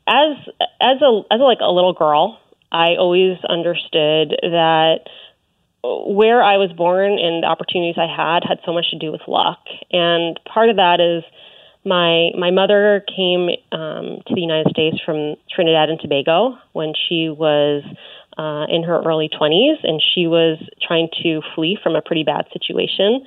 as 0.06 0.36
as 0.80 1.02
a 1.02 1.22
as 1.34 1.40
a, 1.40 1.42
like 1.42 1.58
a 1.60 1.72
little 1.72 1.94
girl, 1.94 2.38
I 2.70 2.94
always 2.94 3.38
understood 3.42 4.38
that 4.40 5.10
where 5.82 6.40
I 6.40 6.58
was 6.58 6.70
born 6.70 7.18
and 7.18 7.42
the 7.42 7.48
opportunities 7.48 7.98
I 7.98 8.06
had 8.06 8.44
had 8.46 8.60
so 8.64 8.72
much 8.72 8.90
to 8.90 8.98
do 9.00 9.10
with 9.10 9.22
luck. 9.26 9.66
And 9.90 10.38
part 10.46 10.70
of 10.70 10.76
that 10.76 11.00
is 11.02 11.24
my 11.84 12.30
my 12.38 12.52
mother 12.52 13.02
came 13.10 13.50
um, 13.72 14.22
to 14.28 14.32
the 14.32 14.42
United 14.42 14.70
States 14.70 14.98
from 15.04 15.34
Trinidad 15.50 15.90
and 15.90 15.98
Tobago 15.98 16.56
when 16.72 16.92
she 16.94 17.30
was 17.30 17.82
uh, 18.36 18.66
in 18.68 18.82
her 18.82 19.02
early 19.04 19.28
20s, 19.28 19.76
and 19.82 20.02
she 20.14 20.26
was 20.26 20.58
trying 20.86 21.08
to 21.22 21.40
flee 21.54 21.78
from 21.82 21.96
a 21.96 22.02
pretty 22.02 22.24
bad 22.24 22.46
situation. 22.52 23.26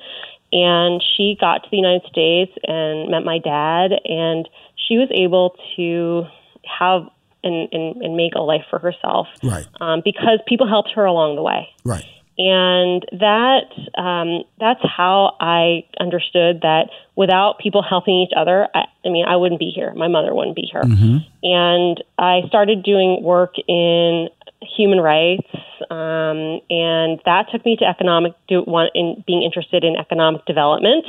And 0.52 1.02
she 1.16 1.36
got 1.40 1.62
to 1.62 1.68
the 1.70 1.76
United 1.76 2.08
States 2.10 2.52
and 2.66 3.10
met 3.10 3.24
my 3.24 3.38
dad, 3.38 3.92
and 4.04 4.48
she 4.88 4.96
was 4.98 5.08
able 5.12 5.56
to 5.76 6.24
have 6.66 7.02
and, 7.42 7.68
and, 7.72 8.02
and 8.02 8.16
make 8.16 8.34
a 8.34 8.40
life 8.40 8.64
for 8.68 8.78
herself. 8.78 9.28
Right. 9.42 9.66
Um, 9.80 10.02
because 10.04 10.40
people 10.46 10.68
helped 10.68 10.90
her 10.94 11.04
along 11.04 11.36
the 11.36 11.42
way. 11.42 11.68
Right. 11.84 12.04
And 12.38 13.04
that 13.20 14.00
um, 14.00 14.44
that's 14.58 14.80
how 14.82 15.36
I 15.40 15.84
understood 15.98 16.62
that 16.62 16.88
without 17.14 17.58
people 17.58 17.82
helping 17.82 18.14
each 18.14 18.32
other, 18.34 18.66
I, 18.74 18.84
I 19.04 19.10
mean, 19.10 19.26
I 19.26 19.36
wouldn't 19.36 19.58
be 19.58 19.70
here. 19.74 19.92
My 19.94 20.08
mother 20.08 20.34
wouldn't 20.34 20.56
be 20.56 20.66
here. 20.72 20.80
Mm-hmm. 20.80 21.18
And 21.42 22.02
I 22.18 22.40
started 22.48 22.82
doing 22.82 23.22
work 23.22 23.56
in 23.68 24.30
human 24.62 25.00
rights, 25.00 25.48
um, 25.90 26.60
and 26.70 27.20
that 27.24 27.46
took 27.50 27.64
me 27.64 27.76
to 27.76 27.84
economic 27.84 28.34
do, 28.48 28.62
one, 28.62 28.88
in 28.94 29.22
being 29.26 29.42
interested 29.42 29.84
in 29.84 29.96
economic 29.96 30.44
development. 30.46 31.06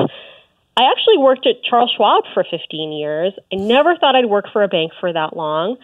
I 0.78 0.90
actually 0.90 1.18
worked 1.18 1.46
at 1.46 1.64
Charles 1.64 1.92
Schwab 1.96 2.24
for 2.34 2.46
15 2.50 2.92
years. 2.92 3.34
I 3.52 3.58
never 3.58 3.96
thought 3.98 4.16
I'd 4.16 4.26
work 4.26 4.46
for 4.52 4.64
a 4.64 4.68
bank 4.68 4.94
for 5.00 5.12
that 5.12 5.36
long. 5.36 5.78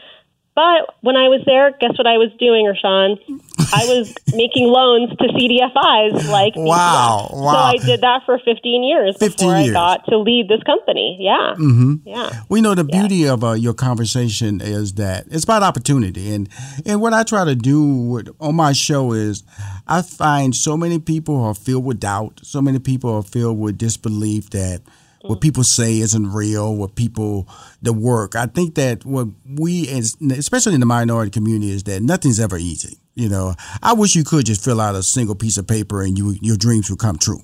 But 0.55 0.95
when 1.01 1.15
I 1.15 1.27
was 1.27 1.41
there, 1.45 1.71
guess 1.71 1.97
what 1.97 2.07
I 2.07 2.17
was 2.17 2.31
doing, 2.39 2.65
Rushion? 2.65 3.41
I 3.73 3.85
was 3.85 4.13
making 4.33 4.67
loans 4.67 5.09
to 5.17 5.27
CDFIs 5.27 6.29
like 6.29 6.53
wow, 6.55 7.29
wow. 7.33 7.51
So 7.51 7.57
I 7.57 7.77
did 7.77 8.01
that 8.01 8.21
for 8.25 8.39
15 8.43 8.83
years 8.83 9.17
15 9.17 9.47
before 9.47 9.57
years. 9.59 9.69
I 9.69 9.73
got 9.73 10.05
to 10.07 10.17
lead 10.17 10.47
this 10.49 10.61
company. 10.63 11.17
Yeah. 11.19 11.55
Mm-hmm. 11.57 12.07
Yeah. 12.07 12.41
We 12.49 12.61
know 12.61 12.75
the 12.75 12.83
beauty 12.83 13.27
of 13.27 13.43
uh, 13.43 13.53
your 13.53 13.73
conversation 13.73 14.61
is 14.61 14.93
that 14.93 15.25
it's 15.29 15.43
about 15.43 15.63
opportunity. 15.63 16.33
And, 16.33 16.49
and 16.85 17.01
what 17.01 17.13
I 17.13 17.23
try 17.23 17.45
to 17.45 17.55
do 17.55 17.83
with, 17.83 18.29
on 18.39 18.55
my 18.55 18.73
show 18.73 19.13
is 19.13 19.43
I 19.87 20.01
find 20.01 20.55
so 20.55 20.77
many 20.77 20.99
people 20.99 21.41
are 21.43 21.53
filled 21.53 21.85
with 21.85 21.99
doubt, 21.99 22.39
so 22.43 22.61
many 22.61 22.79
people 22.79 23.13
are 23.13 23.23
filled 23.23 23.59
with 23.59 23.77
disbelief 23.77 24.49
that– 24.51 24.81
what 25.27 25.41
people 25.41 25.63
say 25.63 25.99
isn't 25.99 26.31
real, 26.31 26.75
what 26.75 26.95
people, 26.95 27.47
the 27.81 27.93
work. 27.93 28.35
I 28.35 28.45
think 28.45 28.75
that 28.75 29.05
what 29.05 29.27
we, 29.45 29.89
especially 29.89 30.73
in 30.73 30.79
the 30.79 30.85
minority 30.85 31.31
community, 31.31 31.71
is 31.71 31.83
that 31.83 32.01
nothing's 32.01 32.39
ever 32.39 32.57
easy. 32.57 32.99
You 33.17 33.29
know, 33.29 33.55
I 33.81 33.93
wish 33.93 34.15
you 34.15 34.23
could 34.23 34.45
just 34.45 34.63
fill 34.63 34.79
out 34.79 34.93
a 34.93 35.01
single 35.01 35.33
piece 35.33 35.57
of 35.57 35.65
paper 35.67 36.03
and 36.03 36.15
you, 36.15 36.35
your 36.39 36.55
dreams 36.55 36.91
would 36.91 36.99
come 36.99 37.17
true. 37.17 37.41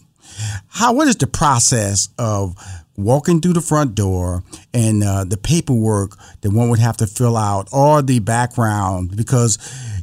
How, 0.68 0.94
what 0.94 1.08
is 1.08 1.16
the 1.16 1.26
process 1.26 2.10
of 2.20 2.56
walking 2.96 3.42
through 3.42 3.54
the 3.54 3.62
front 3.62 3.96
door 3.96 4.44
and 4.72 5.04
uh, 5.04 5.24
the 5.24 5.36
paperwork 5.36 6.16
that 6.42 6.52
one 6.52 6.70
would 6.70 6.78
have 6.78 6.98
to 6.98 7.08
fill 7.08 7.36
out 7.36 7.70
or 7.74 8.04
the 8.04 8.20
background? 8.20 9.18
Because 9.18 9.58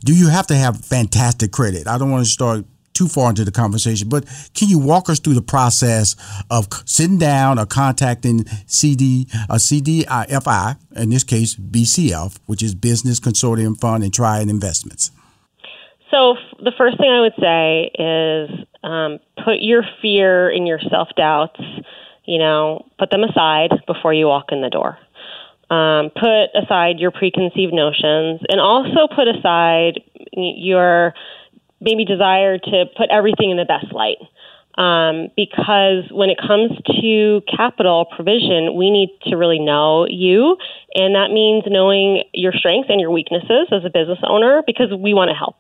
do 0.05 0.13
you 0.13 0.29
have 0.29 0.49
to 0.49 0.57
have 0.57 0.85
fantastic 0.85 1.53
credit? 1.53 1.87
I 1.87 1.99
don't 1.99 2.11
want 2.11 2.25
to 2.25 2.31
start 2.31 2.65
too 2.93 3.07
far 3.07 3.31
into 3.31 3.45
the 3.45 3.53
conversation, 3.53 4.09
but 4.09 4.27
can 4.55 4.69
you 4.69 4.81
walk 4.81 5.09
us 5.09 5.21
through 5.21 5.35
the 5.35 5.41
process 5.41 6.17
of 6.51 6.67
sitting 6.85 7.19
down 7.19 7.61
or 7.61 7.65
contacting 7.65 8.45
CD, 8.67 9.29
a 9.49 9.55
CDFI, 9.55 10.77
in 10.97 11.11
this 11.11 11.23
case 11.23 11.55
BCF, 11.55 12.39
which 12.47 12.61
is 12.61 12.75
Business 12.75 13.21
Consortium 13.21 13.79
Fund 13.81 14.03
and 14.03 14.13
Triad 14.13 14.49
Investments? 14.49 15.13
So 16.11 16.37
the 16.59 16.73
first 16.77 16.99
thing 16.99 17.11
I 17.11 17.21
would 17.21 17.35
say 17.41 17.91
is 17.95 18.67
um, 18.83 19.19
put 19.45 19.61
your 19.61 19.83
fear 20.03 20.49
and 20.49 20.67
your 20.67 20.81
self 20.91 21.09
doubts, 21.17 21.61
you 22.25 22.39
know, 22.39 22.87
put 22.99 23.11
them 23.11 23.23
aside 23.23 23.71
before 23.87 24.13
you 24.13 24.27
walk 24.27 24.47
in 24.51 24.61
the 24.61 24.71
door. 24.71 24.99
Um, 25.71 26.11
put 26.11 26.51
aside 26.61 26.99
your 26.99 27.13
preconceived 27.13 27.73
notions 27.73 28.41
and 28.49 28.61
also 28.61 29.07
put 29.15 29.29
aside 29.29 30.01
your 30.33 31.15
maybe 31.81 32.05
desire 32.05 32.59
to 32.59 32.85
put 32.97 33.09
everything 33.11 33.51
in 33.51 33.57
the 33.57 33.65
best 33.65 33.93
light. 33.93 34.19
Um, 34.79 35.29
because 35.37 36.05
when 36.11 36.31
it 36.31 36.39
comes 36.39 36.71
to 37.03 37.43
capital 37.55 38.07
provision, 38.17 38.77
we 38.77 38.91
need 38.91 39.11
to 39.27 39.37
really 39.37 39.59
know 39.59 40.07
you, 40.09 40.57
and 40.95 41.15
that 41.15 41.31
means 41.33 41.65
knowing 41.67 42.23
your 42.33 42.53
strengths 42.53 42.89
and 42.89 43.01
your 43.01 43.11
weaknesses 43.11 43.69
as 43.73 43.85
a 43.85 43.91
business 43.91 44.19
owner 44.27 44.63
because 44.67 44.89
we 44.97 45.13
want 45.13 45.29
to 45.29 45.35
help. 45.35 45.57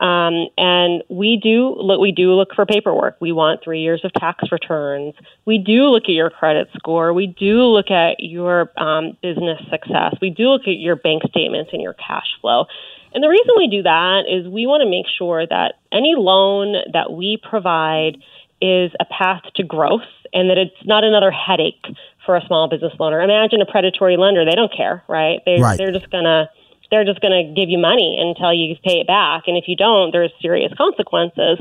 Um, 0.00 0.48
and 0.56 1.02
we 1.10 1.38
do 1.42 1.74
look, 1.76 2.00
we 2.00 2.10
do 2.10 2.32
look 2.32 2.54
for 2.54 2.64
paperwork. 2.64 3.16
We 3.20 3.32
want 3.32 3.62
three 3.62 3.80
years 3.80 4.00
of 4.02 4.12
tax 4.14 4.44
returns. 4.50 5.14
We 5.44 5.58
do 5.58 5.84
look 5.84 6.04
at 6.04 6.12
your 6.12 6.30
credit 6.30 6.68
score. 6.74 7.12
We 7.12 7.26
do 7.26 7.64
look 7.64 7.90
at 7.90 8.16
your 8.18 8.70
um, 8.80 9.18
business 9.22 9.60
success. 9.70 10.14
We 10.22 10.30
do 10.30 10.44
look 10.48 10.62
at 10.62 10.78
your 10.78 10.96
bank 10.96 11.22
statements 11.28 11.70
and 11.74 11.82
your 11.82 11.92
cash 11.94 12.28
flow. 12.40 12.64
And 13.12 13.22
the 13.22 13.28
reason 13.28 13.54
we 13.58 13.68
do 13.68 13.82
that 13.82 14.22
is 14.26 14.48
we 14.48 14.66
want 14.66 14.82
to 14.82 14.88
make 14.88 15.06
sure 15.18 15.46
that 15.46 15.74
any 15.92 16.14
loan 16.16 16.76
that 16.92 17.12
we 17.12 17.38
provide 17.42 18.16
is 18.62 18.92
a 19.00 19.04
path 19.04 19.42
to 19.56 19.62
growth 19.62 20.08
and 20.32 20.48
that 20.48 20.58
it's 20.58 20.86
not 20.86 21.04
another 21.04 21.30
headache 21.30 21.84
for 22.24 22.36
a 22.36 22.46
small 22.46 22.68
business 22.68 22.92
loaner. 23.00 23.22
Imagine 23.22 23.60
a 23.60 23.66
predatory 23.66 24.16
lender, 24.16 24.44
they 24.44 24.54
don't 24.54 24.72
care, 24.74 25.02
right? 25.08 25.40
They 25.44 25.60
right. 25.60 25.76
they're 25.76 25.92
just 25.92 26.10
going 26.10 26.24
to 26.24 26.48
they're 26.90 27.04
just 27.04 27.20
going 27.20 27.32
to 27.32 27.54
give 27.54 27.68
you 27.68 27.78
money 27.78 28.18
until 28.20 28.52
you 28.52 28.74
pay 28.84 29.00
it 29.00 29.06
back 29.06 29.44
and 29.46 29.56
if 29.56 29.64
you 29.66 29.76
don't 29.76 30.12
there's 30.12 30.32
serious 30.40 30.72
consequences. 30.76 31.58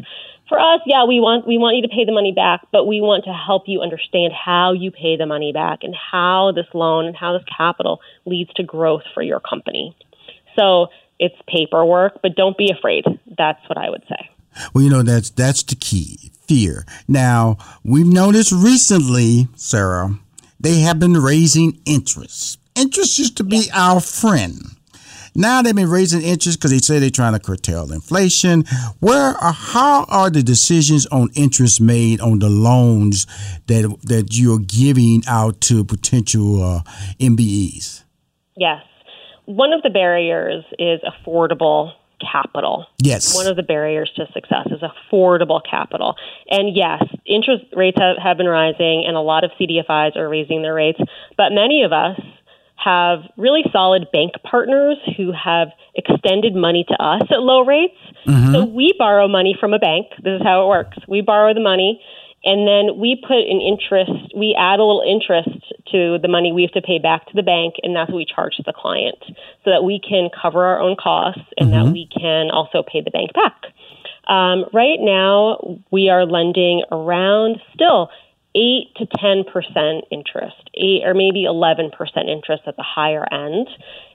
For 0.48 0.59
us, 0.59 0.81
yeah, 0.88 1.05
we 1.05 1.19
want 1.19 1.45
we 1.45 1.59
want 1.59 1.77
you 1.77 1.83
to 1.83 1.88
pay 1.88 2.05
the 2.05 2.12
money 2.12 2.33
back, 2.33 2.65
but 2.71 2.86
we 2.86 3.01
want 3.01 3.25
to 3.25 3.33
help 3.33 3.63
you 3.67 3.81
understand 3.81 4.33
how 4.33 4.74
you 4.74 4.89
pay 4.89 5.15
the 5.15 5.27
money 5.27 5.53
back 5.53 5.79
and 5.83 5.95
how 5.95 6.51
this 6.53 6.65
loan 6.74 7.05
and 7.05 7.15
how 7.15 7.33
this 7.33 7.43
capital 7.55 8.01
leads 8.25 8.51
to 8.55 8.63
growth 8.63 9.03
for 9.13 9.21
your 9.21 9.39
company. 9.39 9.95
So 10.57 10.88
it's 11.19 11.36
paperwork, 11.48 12.21
but 12.24 12.36
don't 12.36 12.57
be 12.57 12.71
afraid. 12.71 13.05
That's 13.38 13.62
what 13.69 13.77
I 13.77 13.91
would 13.91 14.03
say. 14.09 14.29
Well, 14.74 14.83
you 14.83 14.89
know 14.89 15.03
that's 15.03 15.29
that's 15.29 15.62
the 15.62 15.75
key 15.75 16.31
fear. 16.48 16.86
Now 17.07 17.57
we've 17.83 18.07
noticed 18.07 18.51
recently, 18.51 19.48
Sahra, 19.55 20.17
they 20.59 20.79
have 20.79 21.00
been 21.00 21.13
raising 21.13 21.79
interest. 21.86 22.59
Interest 22.75 23.19
used 23.19 23.38
to 23.38 23.43
be 23.43 23.67
yeah. 23.67 23.91
our 23.91 24.00
friend. 24.00 24.62
Now 25.36 25.62
they've 25.62 25.75
been 25.75 25.89
raising 25.89 26.21
interest 26.21 26.59
because 26.59 26.71
they 26.71 26.79
say 26.79 27.00
they're 27.00 27.09
trying 27.09 27.33
to 27.33 27.39
curtail 27.39 27.91
inflation. 27.91 28.63
Where 29.00 29.36
are 29.38 29.53
how 29.53 30.05
are 30.05 30.29
the 30.29 30.43
decisions 30.43 31.05
on 31.07 31.29
interest 31.36 31.81
made 31.81 32.21
on 32.21 32.39
the 32.39 32.50
loans 32.50 33.27
that 33.67 33.95
that 34.03 34.38
you're 34.38 34.59
giving 34.59 35.24
out 35.27 35.62
to 35.62 35.83
potential 35.83 36.63
uh, 36.63 36.81
MBEs? 37.19 38.03
Yes 38.55 38.83
one 39.50 39.74
of 39.74 39.81
the 39.81 39.89
barriers 39.89 40.63
is 40.77 41.01
affordable 41.01 41.93
capital. 42.21 42.86
Yes. 43.01 43.36
One 43.36 43.48
of 43.48 43.55
the 43.55 43.63
barriers 43.63 44.12
to 44.15 44.27
success 44.31 44.67
is 44.67 44.81
affordable 44.81 45.59
capital. 45.67 46.15
And 46.50 46.75
yes, 46.75 47.01
interest 47.25 47.65
rates 47.75 47.98
have, 48.00 48.17
have 48.21 48.38
been 48.38 48.48
rising, 48.48 49.05
and 49.07 49.17
a 49.17 49.21
lot 49.21 49.43
of 49.43 49.50
CDFIs 49.59 50.15
are 50.15 50.29
raising 50.29 50.62
their 50.62 50.75
rates, 50.75 51.00
but 51.36 51.51
many 51.51 51.81
of 51.81 51.91
us 51.91 52.19
have 52.83 53.19
really 53.38 53.63
solid 53.71 54.07
bank 54.12 54.33
partners 54.50 54.98
who 55.17 55.31
have 55.31 55.69
extended 55.95 56.55
money 56.55 56.86
to 56.88 56.93
us 57.03 57.24
at 57.29 57.41
low 57.41 57.65
rates. 57.65 57.98
Mm-hmm. 58.25 58.53
So 58.53 58.65
we 58.65 58.93
borrow 58.98 59.27
money 59.27 59.55
from 59.59 59.74
a 59.74 59.79
bank. 59.79 60.07
This 60.24 60.39
is 60.39 60.41
how 60.43 60.63
it 60.63 60.67
works. 60.67 60.98
We 61.07 61.21
borrow 61.21 61.53
the 61.53 61.59
money 61.59 62.01
and 62.43 62.67
then 62.67 63.00
we 63.00 63.21
put 63.21 63.39
an 63.39 63.59
interest, 63.59 64.31
we 64.36 64.55
add 64.57 64.79
a 64.79 64.83
little 64.83 65.03
interest 65.05 65.59
to 65.91 66.17
the 66.21 66.29
money 66.29 66.53
we 66.53 66.62
have 66.62 66.71
to 66.71 66.81
pay 66.81 66.98
back 67.00 67.25
to 67.27 67.33
the 67.36 67.43
bank, 67.43 67.75
and 67.83 67.95
that's 67.95 68.09
what 68.09 68.17
we 68.17 68.25
charge 68.25 68.55
the 68.65 68.74
client 68.74 69.17
so 69.65 69.71
that 69.71 69.83
we 69.83 70.00
can 70.00 70.29
cover 70.29 70.63
our 70.63 70.79
own 70.79 70.95
costs 70.95 71.41
and 71.57 71.69
mm-hmm. 71.69 71.86
that 71.86 71.91
we 71.91 72.07
can 72.07 72.50
also 72.50 72.81
pay 72.81 73.01
the 73.01 73.12
bank 73.12 73.33
back. 73.33 73.74
Um, 74.27 74.65
right 74.74 75.00
now, 75.00 75.81
we 75.91 76.09
are 76.09 76.25
lending 76.25 76.83
around 76.91 77.59
still 77.74 78.09
8 78.56 78.96
to 78.98 79.06
10% 79.06 80.01
interest, 80.12 80.70
8 80.74 81.01
or 81.06 81.13
maybe 81.13 81.46
11% 81.46 81.91
interest 82.27 82.63
at 82.65 82.75
the 82.75 82.84
higher 82.84 83.25
end. 83.32 83.68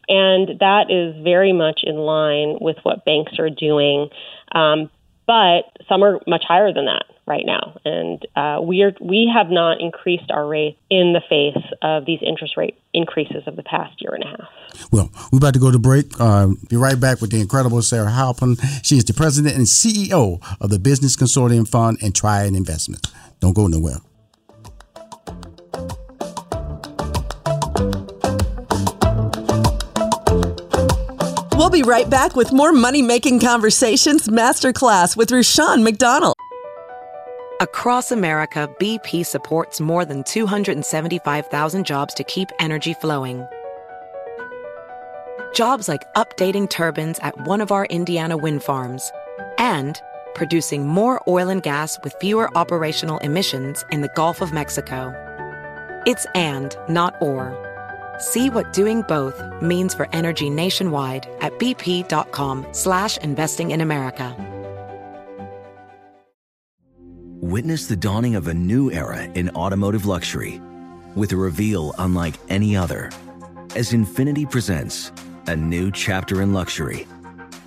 And 0.09 0.59
that 0.61 0.91
is 0.91 1.23
very 1.23 1.53
much 1.53 1.81
in 1.85 1.97
line 1.97 2.59
with 2.61 2.77
what 2.83 3.05
banks 3.05 3.39
are 3.39 3.51
doing. 3.51 4.11
Um, 4.53 4.91
but 5.27 5.73
some 5.89 6.03
are 6.03 6.21
much 6.27 6.45
higher 6.47 6.73
than 6.73 6.85
that 6.87 7.05
right 7.27 7.45
now, 7.47 7.79
and 7.85 8.27
uh, 8.37 8.61
we 8.63 8.83
are 8.83 8.93
we 9.01 9.31
have 9.35 9.49
not 9.49 9.81
increased 9.81 10.31
our 10.31 10.47
rate 10.47 10.77
in 10.91 11.15
the 11.15 11.23
face 11.29 11.65
of 11.81 12.05
these 12.05 12.21
interest 12.21 12.59
rate 12.59 12.79
increases 12.93 13.43
of 13.47 13.57
the 13.57 13.63
past 13.63 14.03
year 14.03 14.15
and 14.15 14.25
a 14.25 14.27
half. 14.27 14.89
Well, 14.93 15.11
we're 15.33 15.39
about 15.39 15.55
to 15.55 15.61
go 15.61 15.71
to 15.71 15.79
break. 15.79 16.21
Uh, 16.21 16.49
be 16.69 16.77
right 16.77 17.01
back 17.01 17.23
with 17.23 17.31
the 17.31 17.41
incredible 17.41 17.81
Sahra 17.81 18.11
Halpern. 18.11 18.61
She 18.85 18.99
is 18.99 19.05
the 19.05 19.15
president 19.15 19.57
and 19.57 19.65
CEO 19.65 20.43
of 20.61 20.69
the 20.69 20.79
Business 20.79 21.17
Consortium 21.17 21.67
Fund 21.67 21.99
and 22.03 22.15
Triad 22.15 22.55
Investments. 22.55 23.11
Don't 23.41 23.55
go 23.55 23.67
nowhere. 23.67 24.01
We'll 31.65 31.71
be 31.71 31.83
right 31.83 32.11
back 32.11 32.37
with 32.37 32.53
more 32.53 32.75
Money 32.75 33.01
Making 33.01 33.41
Conversations 33.41 34.29
Masterclass 34.29 35.17
with 35.17 35.33
Rushion 35.33 35.83
McDonald. 35.83 36.35
Across 37.59 38.13
America, 38.13 38.69
BP 38.79 39.25
supports 39.25 39.81
more 39.81 40.05
than 40.05 40.25
275,000 40.25 41.87
jobs 41.87 42.13
to 42.13 42.25
keep 42.25 42.51
energy 42.59 42.93
flowing. 42.93 43.47
Jobs 45.55 45.89
like 45.89 46.03
updating 46.13 46.69
turbines 46.69 47.19
at 47.21 47.47
one 47.47 47.63
of 47.63 47.73
our 47.73 47.87
Indiana 47.87 48.37
wind 48.37 48.63
farms 48.63 49.11
and 49.57 50.03
producing 50.35 50.87
more 50.87 51.23
oil 51.27 51.49
and 51.49 51.63
gas 51.63 51.99
with 52.05 52.15
fewer 52.21 52.55
operational 52.59 53.17
emissions 53.21 53.87
in 53.91 54.03
the 54.03 54.13
Gulf 54.15 54.43
of 54.43 54.53
Mexico. 54.53 55.15
It's 56.05 56.27
and, 56.35 56.77
not 56.91 57.15
or. 57.23 57.74
See 58.19 58.49
what 58.49 58.73
doing 58.73 59.03
both 59.03 59.43
means 59.61 59.93
for 59.93 60.09
energy 60.13 60.49
nationwide 60.49 61.29
at 61.41 61.59
bp.com 61.59 62.67
slash 62.71 63.17
investing 63.19 63.73
in 63.73 63.81
America. 63.81 64.37
Witness 67.41 67.87
the 67.87 67.97
dawning 67.97 68.37
of 68.37 68.49
a 68.49 68.55
new 68.55 68.91
era 68.91 69.25
in 69.25 69.51
automotive 69.51 70.07
luxury 70.07 70.61
with 71.15 71.33
a 71.33 71.37
reveal 71.37 71.95
unlike 71.99 72.35
any 72.49 72.77
other 72.77 73.11
as 73.77 73.93
Infiniti 73.93 74.49
presents 74.49 75.13
a 75.49 75.57
new 75.57 75.91
chapter 75.91 76.41
in 76.41 76.53
luxury, 76.53 77.07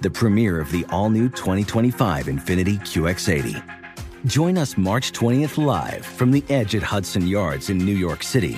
the 0.02 0.10
premiere 0.10 0.60
of 0.60 0.72
the 0.72 0.86
all-new 0.90 1.30
2025 1.30 2.26
Infiniti 2.26 2.80
QX80. 2.80 3.62
Join 4.26 4.58
us 4.58 4.78
March 4.78 5.12
20th 5.12 5.64
live 5.64 6.06
from 6.06 6.32
the 6.32 6.44
edge 6.50 6.74
at 6.76 6.84
Hudson 6.84 7.28
Yards 7.28 7.70
in 7.70 7.78
New 7.78 7.96
York 7.96 8.24
City 8.24 8.58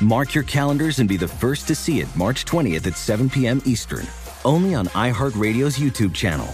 Mark 0.00 0.34
your 0.34 0.44
calendars 0.44 0.98
and 0.98 1.08
be 1.08 1.18
the 1.18 1.28
first 1.28 1.68
to 1.68 1.74
see 1.74 2.00
it 2.00 2.08
March 2.16 2.46
20th 2.46 2.86
at 2.86 2.96
7 2.96 3.28
p.m. 3.28 3.60
Eastern, 3.66 4.06
only 4.46 4.74
on 4.74 4.86
iHeartRadio's 4.88 5.78
YouTube 5.78 6.14
channel. 6.14 6.46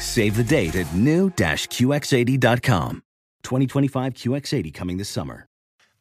Save 0.00 0.36
the 0.36 0.42
date 0.42 0.74
at 0.74 0.92
new-QX80.com. 0.94 3.02
2025 3.44 4.14
QX80 4.14 4.74
coming 4.74 4.98
this 4.98 5.08
summer. 5.08 5.46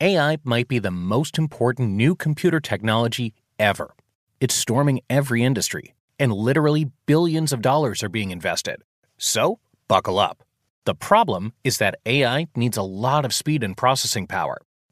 AI 0.02 0.38
might 0.44 0.68
be 0.68 0.80
the 0.80 0.92
most 0.92 1.38
important 1.38 1.92
new 1.92 2.16
computer 2.16 2.60
technology 2.60 3.34
ever. 3.60 3.94
It's 4.40 4.56
storming 4.56 5.02
every 5.10 5.44
industry, 5.44 5.94
and 6.20 6.34
literally 6.34 6.92
billions 7.06 7.54
of 7.54 7.62
dollars 7.62 8.04
are 8.04 8.10
being 8.10 8.32
invested. 8.32 8.82
So, 9.18 9.60
buckle 9.88 10.18
up. 10.20 10.44
The 10.86 10.96
problem 10.96 11.54
is 11.64 11.78
that 11.78 12.00
AI 12.06 12.48
needs 12.56 12.78
a 12.78 12.84
lot 12.84 13.26
of 13.26 13.34
speed 13.34 13.64
and 13.64 13.78
processing 13.78 14.28
power. 14.28 14.58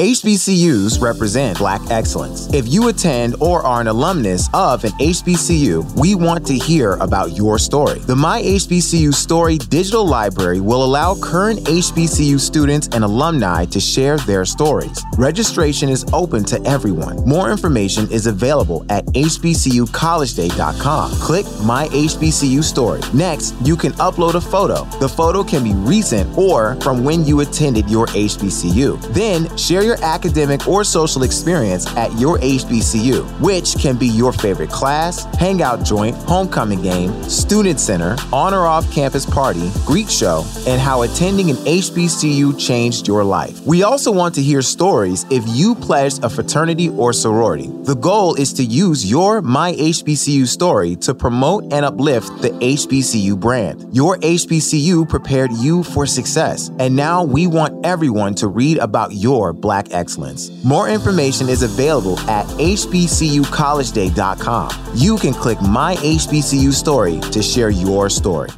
HBCUs 0.00 1.02
represent 1.02 1.58
Black 1.58 1.82
excellence. 1.90 2.50
If 2.54 2.66
you 2.66 2.88
attend 2.88 3.36
or 3.38 3.60
are 3.60 3.82
an 3.82 3.86
alumnus 3.86 4.48
of 4.54 4.82
an 4.84 4.92
HBCU, 4.92 6.00
we 6.00 6.14
want 6.14 6.46
to 6.46 6.54
hear 6.54 6.94
about 7.02 7.36
your 7.36 7.58
story. 7.58 7.98
The 7.98 8.16
My 8.16 8.40
HBCU 8.40 9.12
Story 9.12 9.58
digital 9.58 10.06
library 10.06 10.60
will 10.60 10.82
allow 10.82 11.20
current 11.20 11.60
HBCU 11.64 12.40
students 12.40 12.88
and 12.92 13.04
alumni 13.04 13.66
to 13.66 13.78
share 13.78 14.16
their 14.16 14.46
stories. 14.46 15.04
Registration 15.18 15.90
is 15.90 16.06
open 16.14 16.44
to 16.44 16.66
everyone. 16.66 17.22
More 17.28 17.50
information 17.50 18.10
is 18.10 18.26
available 18.26 18.86
at 18.88 19.04
hbcucollegeday.com. 19.08 21.10
Click 21.12 21.44
My 21.62 21.88
HBCU 21.88 22.64
Story. 22.64 23.02
Next, 23.12 23.54
you 23.60 23.76
can 23.76 23.92
upload 23.92 24.36
a 24.36 24.40
photo. 24.40 24.86
The 24.98 25.10
photo 25.10 25.44
can 25.44 25.62
be 25.62 25.74
recent 25.74 26.38
or 26.38 26.76
from 26.76 27.04
when 27.04 27.26
you 27.26 27.40
attended 27.40 27.90
your 27.90 28.06
HBCU. 28.06 28.98
Then, 29.12 29.54
share 29.58 29.82
your 29.82 29.89
academic 30.02 30.66
or 30.66 30.84
social 30.84 31.22
experience 31.22 31.86
at 31.96 32.12
your 32.18 32.38
HBCU, 32.38 33.24
which 33.40 33.76
can 33.76 33.96
be 33.96 34.06
your 34.06 34.32
favorite 34.32 34.70
class, 34.70 35.24
hangout 35.36 35.84
joint, 35.84 36.16
homecoming 36.16 36.82
game, 36.82 37.22
student 37.24 37.80
center, 37.80 38.16
on 38.32 38.54
or 38.54 38.66
off 38.66 38.90
campus 38.92 39.26
party, 39.26 39.70
Greek 39.84 40.08
show, 40.08 40.44
and 40.66 40.80
how 40.80 41.02
attending 41.02 41.50
an 41.50 41.56
HBCU 41.56 42.58
changed 42.58 43.06
your 43.06 43.24
life. 43.24 43.60
We 43.66 43.82
also 43.82 44.12
want 44.12 44.34
to 44.36 44.42
hear 44.42 44.62
stories 44.62 45.24
if 45.30 45.44
you 45.46 45.74
pledged 45.74 46.24
a 46.24 46.30
fraternity 46.30 46.88
or 46.90 47.12
sorority. 47.12 47.68
The 47.82 47.96
goal 47.96 48.34
is 48.34 48.52
to 48.54 48.64
use 48.64 49.10
your 49.10 49.42
My 49.42 49.72
HBCU 49.72 50.46
story 50.46 50.96
to 50.96 51.14
promote 51.14 51.72
and 51.72 51.84
uplift 51.84 52.42
the 52.42 52.50
HBCU 52.50 53.38
brand. 53.38 53.86
Your 53.94 54.16
HBCU 54.18 55.08
prepared 55.08 55.52
you 55.52 55.82
for 55.82 56.06
success, 56.06 56.70
and 56.78 56.94
now 56.96 57.24
we 57.24 57.46
want 57.46 57.84
everyone 57.84 58.34
to 58.36 58.48
read 58.48 58.78
about 58.78 59.12
your 59.12 59.52
Black 59.52 59.79
excellence. 59.92 60.50
More 60.64 60.88
information 60.88 61.48
is 61.48 61.62
available 61.62 62.18
at 62.20 62.46
hbcucollegeday.com. 62.46 64.70
You 64.94 65.18
can 65.18 65.34
click 65.34 65.60
My 65.62 65.96
HBCU 65.96 66.72
Story 66.72 67.18
to 67.32 67.42
share 67.42 67.70
your 67.70 68.08
story. 68.10 68.50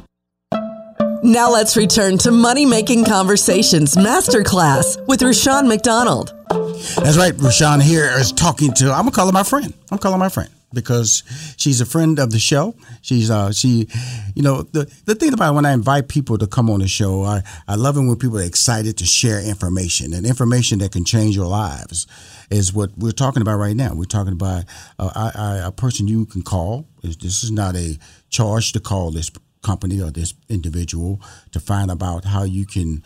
Now 1.23 1.49
let's 1.49 1.75
return 1.77 2.17
to 2.19 2.31
Money 2.31 2.65
Making 2.65 3.05
Conversations 3.05 3.95
Masterclass 3.95 5.07
with 5.07 5.21
Rushion 5.21 5.69
McDonald. 5.69 6.33
That's 6.49 7.17
right. 7.17 7.33
Rushion 7.37 7.79
here 7.79 8.11
is 8.17 8.33
talking 8.33 8.73
to, 8.73 8.91
I'm 8.91 9.03
going 9.03 9.11
to 9.11 9.15
call 9.15 9.29
him 9.29 9.33
my 9.33 9.43
friend. 9.43 9.73
I'm 9.89 9.99
calling 9.99 10.19
my 10.19 10.27
friend. 10.27 10.49
Because 10.73 11.23
she's 11.57 11.81
a 11.81 11.85
friend 11.85 12.19
of 12.19 12.31
the 12.31 12.39
show. 12.39 12.75
She's 13.01 13.29
uh 13.29 13.51
she, 13.51 13.87
you 14.35 14.43
know 14.43 14.63
the 14.63 14.91
the 15.05 15.15
thing 15.15 15.33
about 15.33 15.55
when 15.55 15.65
I 15.65 15.73
invite 15.73 16.07
people 16.07 16.37
to 16.37 16.47
come 16.47 16.69
on 16.69 16.79
the 16.79 16.87
show, 16.87 17.23
I 17.23 17.43
I 17.67 17.75
love 17.75 17.97
it 17.97 18.01
when 18.01 18.15
people 18.17 18.39
are 18.39 18.43
excited 18.43 18.97
to 18.97 19.05
share 19.05 19.41
information 19.41 20.13
and 20.13 20.25
information 20.25 20.79
that 20.79 20.91
can 20.91 21.05
change 21.05 21.35
your 21.35 21.47
lives. 21.47 22.07
Is 22.49 22.73
what 22.73 22.91
we're 22.97 23.11
talking 23.11 23.41
about 23.41 23.57
right 23.57 23.75
now. 23.75 23.93
We're 23.95 24.03
talking 24.05 24.33
about 24.33 24.65
uh, 24.99 25.61
a 25.65 25.71
person 25.71 26.07
you 26.07 26.25
can 26.25 26.43
call. 26.43 26.85
This 27.01 27.43
is 27.43 27.51
not 27.51 27.75
a 27.75 27.97
charge 28.29 28.73
to 28.73 28.79
call 28.79 29.11
this 29.11 29.31
company 29.63 29.99
or 30.01 30.11
this 30.11 30.35
individual 30.49 31.19
to 31.51 31.59
find 31.59 31.89
about 31.89 32.25
how 32.25 32.43
you 32.43 32.65
can 32.65 33.01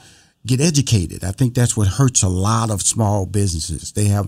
get 0.46 0.60
educated. 0.60 1.24
I 1.24 1.32
think 1.32 1.54
that's 1.54 1.78
what 1.78 1.88
hurts 1.88 2.24
a 2.24 2.30
lot 2.30 2.70
of 2.72 2.82
small 2.82 3.26
businesses. 3.26 3.92
They 3.92 4.06
have 4.06 4.28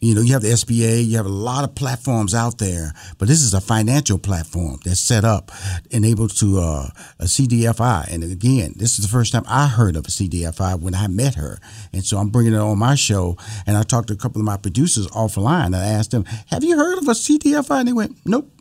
you 0.00 0.14
know, 0.14 0.20
you 0.20 0.32
have 0.32 0.42
the 0.42 0.48
SBA, 0.48 1.06
you 1.06 1.16
have 1.16 1.26
a 1.26 1.30
lot 1.30 1.64
of 1.64 1.74
platforms 1.74 2.34
out 2.34 2.58
there, 2.58 2.92
but 3.18 3.26
this 3.26 3.42
is 3.42 3.52
a 3.52 3.60
financial 3.60 4.18
platform 4.18 4.78
that's 4.84 5.00
set 5.00 5.24
up 5.24 5.50
and 5.92 6.04
able 6.04 6.28
to 6.28 6.60
uh, 6.60 6.88
a 7.18 7.24
CDFI. 7.24 8.12
And 8.12 8.22
again, 8.22 8.74
this 8.76 8.98
is 8.98 9.06
the 9.06 9.10
first 9.10 9.32
time 9.32 9.42
I 9.48 9.66
heard 9.66 9.96
of 9.96 10.06
a 10.06 10.08
CDFI 10.08 10.80
when 10.80 10.94
I 10.94 11.08
met 11.08 11.34
her, 11.34 11.58
and 11.92 12.04
so 12.04 12.18
I'm 12.18 12.28
bringing 12.28 12.54
it 12.54 12.58
on 12.58 12.78
my 12.78 12.94
show. 12.94 13.36
And 13.66 13.76
I 13.76 13.82
talked 13.82 14.08
to 14.08 14.14
a 14.14 14.16
couple 14.16 14.40
of 14.40 14.46
my 14.46 14.56
producers 14.56 15.08
offline. 15.08 15.74
I 15.74 15.84
asked 15.84 16.12
them, 16.12 16.24
"Have 16.46 16.62
you 16.62 16.76
heard 16.76 16.98
of 16.98 17.08
a 17.08 17.14
CDFI?" 17.14 17.80
And 17.80 17.88
they 17.88 17.92
went, 17.92 18.18
"Nope." 18.24 18.52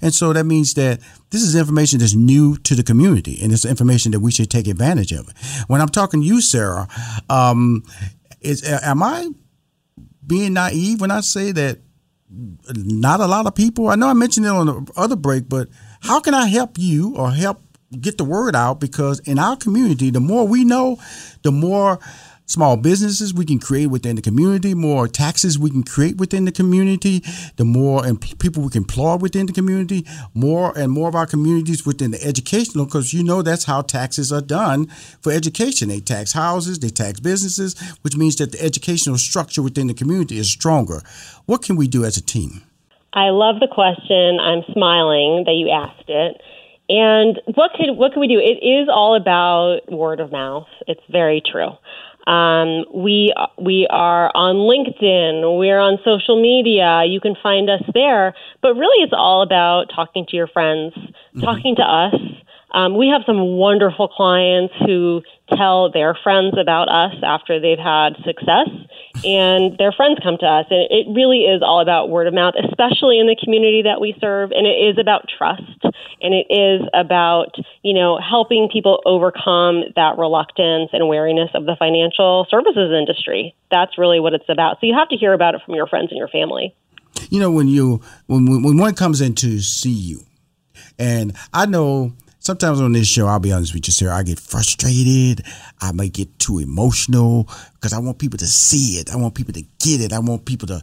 And 0.00 0.14
so 0.14 0.32
that 0.32 0.44
means 0.44 0.74
that 0.74 1.00
this 1.30 1.42
is 1.42 1.54
information 1.54 1.98
that's 1.98 2.14
new 2.14 2.56
to 2.58 2.74
the 2.74 2.82
community, 2.82 3.38
and 3.42 3.52
it's 3.52 3.64
information 3.64 4.12
that 4.12 4.20
we 4.20 4.32
should 4.32 4.50
take 4.50 4.66
advantage 4.66 5.12
of. 5.12 5.28
When 5.66 5.80
I'm 5.80 5.88
talking 5.88 6.22
to 6.22 6.26
you, 6.26 6.40
Sahra, 6.40 6.88
um, 7.28 7.82
is 8.40 8.64
am 8.64 9.02
I 9.02 9.28
being 10.26 10.54
naive 10.54 11.00
when 11.00 11.10
I 11.10 11.20
say 11.20 11.52
that 11.52 11.78
not 12.28 13.20
a 13.20 13.26
lot 13.26 13.46
of 13.46 13.54
people. 13.54 13.88
I 13.88 13.94
know 13.94 14.08
I 14.08 14.14
mentioned 14.14 14.46
it 14.46 14.50
on 14.50 14.66
the 14.66 14.92
other 14.96 15.16
break, 15.16 15.48
but 15.48 15.68
how 16.00 16.20
can 16.20 16.34
I 16.34 16.46
help 16.46 16.78
you 16.78 17.14
or 17.16 17.30
help 17.30 17.62
get 18.00 18.18
the 18.18 18.24
word 18.24 18.56
out? 18.56 18.80
Because 18.80 19.20
in 19.20 19.38
our 19.38 19.56
community, 19.56 20.10
the 20.10 20.20
more 20.20 20.46
we 20.46 20.64
know, 20.64 20.98
the 21.42 21.52
more 21.52 22.00
small 22.46 22.76
businesses 22.76 23.34
we 23.34 23.44
can 23.44 23.58
create 23.58 23.86
within 23.86 24.16
the 24.16 24.22
community, 24.22 24.74
more 24.74 25.06
taxes 25.08 25.58
we 25.58 25.70
can 25.70 25.82
create 25.82 26.16
within 26.16 26.44
the 26.44 26.52
community, 26.52 27.22
the 27.56 27.64
more 27.64 28.02
people 28.38 28.62
we 28.62 28.70
can 28.70 28.82
employ 28.82 29.16
within 29.16 29.46
the 29.46 29.52
community, 29.52 30.06
more 30.32 30.76
and 30.78 30.92
more 30.92 31.08
of 31.08 31.14
our 31.14 31.26
communities 31.26 31.84
within 31.84 32.12
the 32.12 32.22
educational, 32.22 32.86
because 32.86 33.12
you 33.12 33.22
know 33.22 33.42
that's 33.42 33.64
how 33.64 33.82
taxes 33.82 34.32
are 34.32 34.40
done 34.40 34.86
for 35.20 35.32
education. 35.32 35.88
They 35.88 36.00
tax 36.00 36.32
houses, 36.32 36.78
they 36.78 36.88
tax 36.88 37.20
businesses, 37.20 37.78
which 38.02 38.16
means 38.16 38.36
that 38.36 38.52
the 38.52 38.62
educational 38.62 39.18
structure 39.18 39.62
within 39.62 39.88
the 39.88 39.94
community 39.94 40.38
is 40.38 40.50
stronger. 40.50 41.02
What 41.46 41.62
can 41.62 41.76
we 41.76 41.88
do 41.88 42.04
as 42.04 42.16
a 42.16 42.22
team? 42.22 42.62
I 43.12 43.30
love 43.30 43.60
the 43.60 43.68
question. 43.68 44.38
I'm 44.40 44.62
smiling 44.72 45.44
that 45.46 45.54
you 45.54 45.70
asked 45.70 46.08
it. 46.08 46.40
And 46.88 47.40
what 47.54 47.72
could 47.72 47.96
what 47.96 48.12
can 48.12 48.20
we 48.20 48.28
do? 48.28 48.38
It 48.38 48.64
is 48.64 48.88
all 48.92 49.16
about 49.16 49.90
word 49.90 50.20
of 50.20 50.30
mouth. 50.30 50.68
It's 50.86 51.00
very 51.10 51.42
true. 51.44 51.70
Um, 52.26 52.84
we 52.92 53.32
we 53.56 53.86
are 53.88 54.30
on 54.34 54.56
LinkedIn. 54.56 55.58
We're 55.58 55.78
on 55.78 55.98
social 56.04 56.40
media. 56.40 57.04
You 57.06 57.20
can 57.20 57.36
find 57.40 57.70
us 57.70 57.82
there. 57.94 58.34
But 58.62 58.74
really, 58.74 59.04
it's 59.04 59.14
all 59.16 59.42
about 59.42 59.86
talking 59.94 60.26
to 60.28 60.36
your 60.36 60.48
friends, 60.48 60.94
mm-hmm. 60.96 61.40
talking 61.40 61.76
to 61.76 61.82
us. 61.82 62.14
Um, 62.76 62.94
we 62.94 63.08
have 63.08 63.22
some 63.24 63.56
wonderful 63.56 64.06
clients 64.06 64.74
who 64.84 65.22
tell 65.56 65.90
their 65.90 66.14
friends 66.22 66.56
about 66.60 66.90
us 66.90 67.14
after 67.24 67.58
they've 67.58 67.78
had 67.78 68.16
success, 68.22 68.68
and 69.24 69.78
their 69.78 69.92
friends 69.92 70.18
come 70.22 70.36
to 70.36 70.44
us. 70.44 70.66
And 70.68 70.84
it 70.90 71.08
really 71.08 71.48
is 71.48 71.62
all 71.64 71.80
about 71.80 72.10
word 72.10 72.26
of 72.26 72.34
mouth, 72.34 72.52
especially 72.68 73.18
in 73.18 73.28
the 73.28 73.36
community 73.42 73.80
that 73.88 73.98
we 73.98 74.14
serve. 74.20 74.50
And 74.50 74.66
it 74.66 74.76
is 74.76 74.98
about 75.00 75.24
trust, 75.38 75.88
and 76.20 76.34
it 76.34 76.52
is 76.52 76.86
about 76.92 77.56
you 77.80 77.94
know 77.94 78.20
helping 78.20 78.68
people 78.70 79.00
overcome 79.06 79.84
that 79.96 80.18
reluctance 80.18 80.90
and 80.92 81.08
wariness 81.08 81.48
of 81.54 81.64
the 81.64 81.76
financial 81.78 82.46
services 82.50 82.92
industry. 82.92 83.56
That's 83.70 83.96
really 83.96 84.20
what 84.20 84.34
it's 84.34 84.50
about. 84.50 84.76
So 84.82 84.86
you 84.86 84.94
have 84.94 85.08
to 85.08 85.16
hear 85.16 85.32
about 85.32 85.54
it 85.54 85.62
from 85.64 85.76
your 85.76 85.86
friends 85.86 86.10
and 86.10 86.18
your 86.18 86.28
family. 86.28 86.76
You 87.30 87.40
know, 87.40 87.50
when 87.50 87.68
you 87.68 88.02
when 88.26 88.62
when 88.62 88.76
one 88.76 88.94
comes 88.94 89.22
in 89.22 89.34
to 89.36 89.60
see 89.60 89.96
you, 89.96 90.26
and 90.98 91.34
I 91.54 91.64
know 91.64 92.12
sometimes 92.46 92.80
on 92.80 92.92
this 92.92 93.08
show, 93.08 93.26
I'll 93.26 93.40
be 93.40 93.52
honest 93.52 93.74
with 93.74 93.88
you, 93.88 93.92
sir, 93.92 94.10
I 94.10 94.22
get 94.22 94.38
frustrated. 94.38 95.44
I 95.80 95.92
might 95.92 96.12
get 96.12 96.38
too 96.38 96.58
emotional 96.60 97.48
because 97.74 97.92
I 97.92 97.98
want 97.98 98.18
people 98.18 98.38
to 98.38 98.46
see 98.46 98.98
it. 99.00 99.12
I 99.12 99.16
want 99.16 99.34
people 99.34 99.52
to 99.54 99.62
get 99.80 100.00
it. 100.00 100.12
I 100.12 100.20
want 100.20 100.46
people 100.46 100.68
to 100.68 100.80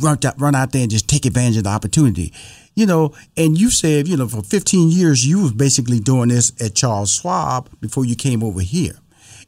run 0.00 0.18
out, 0.24 0.40
run 0.40 0.54
out 0.54 0.72
there 0.72 0.82
and 0.82 0.90
just 0.90 1.08
take 1.08 1.24
advantage 1.24 1.56
of 1.58 1.64
the 1.64 1.70
opportunity. 1.70 2.34
You 2.74 2.86
know, 2.86 3.14
and 3.36 3.58
you 3.58 3.70
said, 3.70 4.08
you 4.08 4.16
know, 4.16 4.28
for 4.28 4.42
15 4.42 4.90
years, 4.90 5.26
you 5.26 5.42
was 5.42 5.52
basically 5.52 6.00
doing 6.00 6.28
this 6.28 6.52
at 6.60 6.74
Charles 6.74 7.14
Schwab 7.14 7.70
before 7.80 8.04
you 8.04 8.16
came 8.16 8.42
over 8.42 8.60
here 8.60 8.94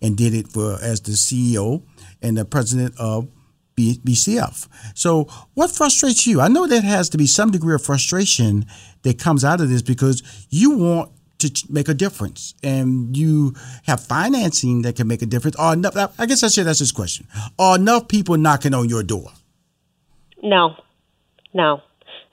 and 0.00 0.16
did 0.16 0.34
it 0.34 0.48
for 0.48 0.78
as 0.80 1.00
the 1.00 1.12
CEO 1.12 1.82
and 2.20 2.36
the 2.36 2.44
president 2.44 2.94
of 2.98 3.28
BCF. 3.76 4.68
So, 4.94 5.24
what 5.54 5.70
frustrates 5.70 6.26
you? 6.26 6.40
I 6.40 6.48
know 6.48 6.66
there 6.66 6.82
has 6.82 7.08
to 7.10 7.18
be 7.18 7.26
some 7.26 7.50
degree 7.50 7.74
of 7.74 7.82
frustration 7.82 8.66
that 9.02 9.18
comes 9.18 9.44
out 9.44 9.60
of 9.60 9.68
this 9.70 9.82
because 9.82 10.22
you 10.50 10.76
want 10.76 11.10
to 11.42 11.72
make 11.72 11.88
a 11.88 11.94
difference. 11.94 12.54
And 12.62 13.16
you 13.16 13.54
have 13.84 14.00
financing 14.00 14.82
that 14.82 14.96
can 14.96 15.06
make 15.06 15.22
a 15.22 15.26
difference. 15.26 15.56
Or 15.58 15.72
enough 15.72 15.96
i 16.18 16.26
guess 16.26 16.42
i 16.42 16.48
should 16.48 16.66
ask 16.66 16.78
this 16.78 16.92
question. 16.92 17.26
Are 17.58 17.76
enough 17.76 18.08
people 18.08 18.36
knocking 18.36 18.74
on 18.74 18.88
your 18.88 19.02
door? 19.02 19.30
No. 20.42 20.76
No. 21.54 21.82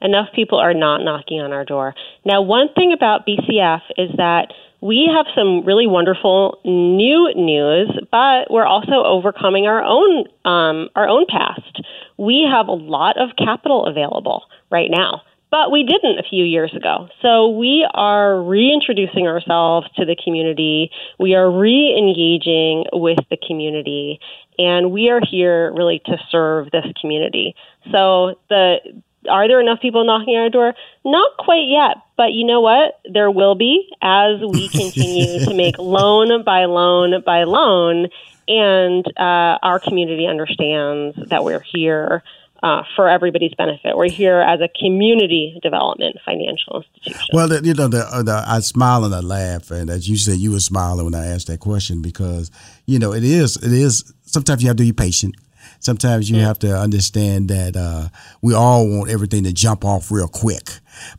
Enough 0.02 0.30
people 0.34 0.58
are 0.58 0.74
not 0.74 1.04
knocking 1.04 1.42
on 1.42 1.52
our 1.52 1.66
door. 1.66 1.94
Now 2.26 2.42
one 2.42 2.70
thing 2.74 2.94
about 2.94 3.28
bcf 3.28 3.82
is 3.98 4.12
that 4.18 4.54
we 4.82 5.10
have 5.14 5.26
some 5.36 5.66
really 5.66 5.88
wonderful 5.88 6.60
new 6.64 7.32
news, 7.36 7.92
but 8.12 8.50
we're 8.50 8.66
also 8.66 9.04
overcoming 9.04 9.68
our 9.68 9.84
own 9.84 10.26
um, 10.46 10.90
our 10.96 11.08
own 11.08 11.26
past. 11.28 11.82
We 12.18 12.48
have 12.50 12.68
a 12.68 12.74
lot 12.74 13.18
of 13.18 13.36
capital 13.38 13.86
available 13.86 14.44
right 14.72 14.90
now. 14.90 15.22
But 15.52 15.72
we 15.72 15.84
didn't 15.84 16.20
a 16.20 16.24
few 16.30 16.44
years 16.44 16.74
ago. 16.76 17.10
So 17.22 17.50
we 17.50 17.88
are 17.94 18.42
reintroducing 18.42 19.28
ourselves 19.28 19.88
to 19.96 20.06
the 20.06 20.16
community. 20.16 20.92
We 21.18 21.34
are 21.34 21.50
re 21.50 21.96
engaging 21.98 22.86
with 22.94 23.18
the 23.32 23.38
community. 23.48 24.20
And 24.60 24.92
we 24.92 25.10
are 25.10 25.22
here 25.28 25.74
really 25.74 26.02
to 26.06 26.18
serve 26.30 26.70
this 26.72 26.86
community. 27.02 27.56
So 27.92 28.40
the 28.50 29.02
are 29.30 29.48
there 29.48 29.60
enough 29.60 29.82
people 29.82 30.06
knocking 30.06 30.36
on 30.36 30.44
our 30.44 30.50
door? 30.50 30.74
Not 31.04 31.38
quite 31.38 31.68
yet, 31.68 31.98
but 32.16 32.34
you 32.34 32.46
know 32.46 32.62
what? 32.62 33.00
There 33.12 33.30
will 33.32 33.56
be 33.56 33.90
as 34.02 34.40
we 34.42 34.70
continue 34.70 35.46
to 35.46 35.54
make 35.54 35.78
loan 35.78 36.44
by 36.44 36.66
loan 36.66 37.22
by 37.26 37.44
loan, 37.44 38.08
and 38.48 39.06
uh, 39.18 39.58
our 39.62 39.80
community 39.80 40.26
understands 40.26 41.18
that 41.30 41.44
we're 41.44 41.60
here 41.60 42.24
uh, 42.64 42.84
for 42.96 43.10
everybody's 43.10 43.54
benefit. 43.54 43.96
We're 43.96 44.10
here 44.10 44.40
as 44.42 44.60
a 44.62 44.70
community 44.80 45.60
development 45.62 46.18
financial 46.26 46.84
institution. 46.84 47.28
Well, 47.34 47.48
the, 47.48 47.62
you 47.64 47.74
know, 47.74 47.88
the, 47.88 48.00
uh, 48.00 48.24
the, 48.24 48.44
I 48.46 48.60
smile 48.60 49.06
and 49.06 49.14
I 49.14 49.20
laugh, 49.20 49.72
and 49.72 49.90
as 49.90 50.10
you 50.10 50.18
said, 50.18 50.38
you 50.38 50.52
were 50.52 50.60
smiling 50.60 51.06
when 51.06 51.16
I 51.16 51.28
asked 51.28 51.48
that 51.48 51.60
question 51.60 52.02
because 52.02 52.52
you 52.86 53.00
know 53.00 53.14
it 53.14 53.24
is 53.24 53.58
it 53.58 53.72
is 53.72 54.14
sometimes 54.24 54.62
you 54.62 54.68
have 54.70 54.78
to 54.78 54.84
be 54.84 54.94
patient 54.94 55.36
sometimes 55.80 56.30
you 56.30 56.40
have 56.40 56.60
to 56.60 56.78
understand 56.78 57.50
that 57.50 57.76
uh, 57.76 58.10
we 58.42 58.54
all 58.54 58.88
want 58.88 59.10
everything 59.10 59.44
to 59.46 59.54
jump 59.54 59.84
off 59.84 60.12
real 60.12 60.28
quick. 60.28 60.70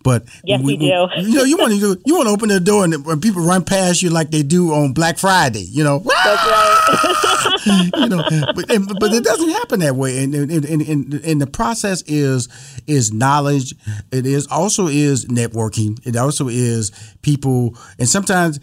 But 0.03 0.25
yes, 0.44 0.61
we, 0.61 0.75
we 0.75 0.77
do. 0.77 1.09
you 1.23 1.38
know, 1.38 1.44
you 1.44 1.57
want 1.57 1.73
to 1.73 2.01
you 2.05 2.14
want 2.14 2.27
to 2.29 2.33
open 2.33 2.49
the 2.49 2.61
door 2.61 2.85
and 2.85 3.05
when 3.05 3.20
people 3.20 3.42
run 3.42 3.64
past 3.64 4.03
you 4.03 4.11
like 4.11 4.31
they 4.31 4.42
do 4.42 4.73
on 4.73 4.92
Black 4.92 5.18
Friday. 5.18 5.62
You 5.62 5.85
know, 5.85 5.99
that's 6.01 6.46
right. 6.46 7.90
you 7.96 8.09
know, 8.09 8.23
but 8.55 8.70
and, 8.70 8.87
but 8.99 9.12
it 9.12 9.25
doesn't 9.25 9.51
happen 9.51 9.81
that 9.81 9.96
way. 9.96 10.23
And 10.23 10.35
and, 10.35 10.51
and 10.51 10.83
and 10.83 11.14
and 11.14 11.40
the 11.40 11.46
process 11.46 12.03
is 12.07 12.49
is 12.87 13.12
knowledge. 13.12 13.75
It 14.12 14.27
is 14.27 14.46
also 14.49 14.87
is 14.87 15.27
networking. 15.27 15.99
It 16.07 16.16
also 16.16 16.49
is 16.49 16.90
people, 17.23 17.77
and 17.99 18.09
sometimes 18.09 18.61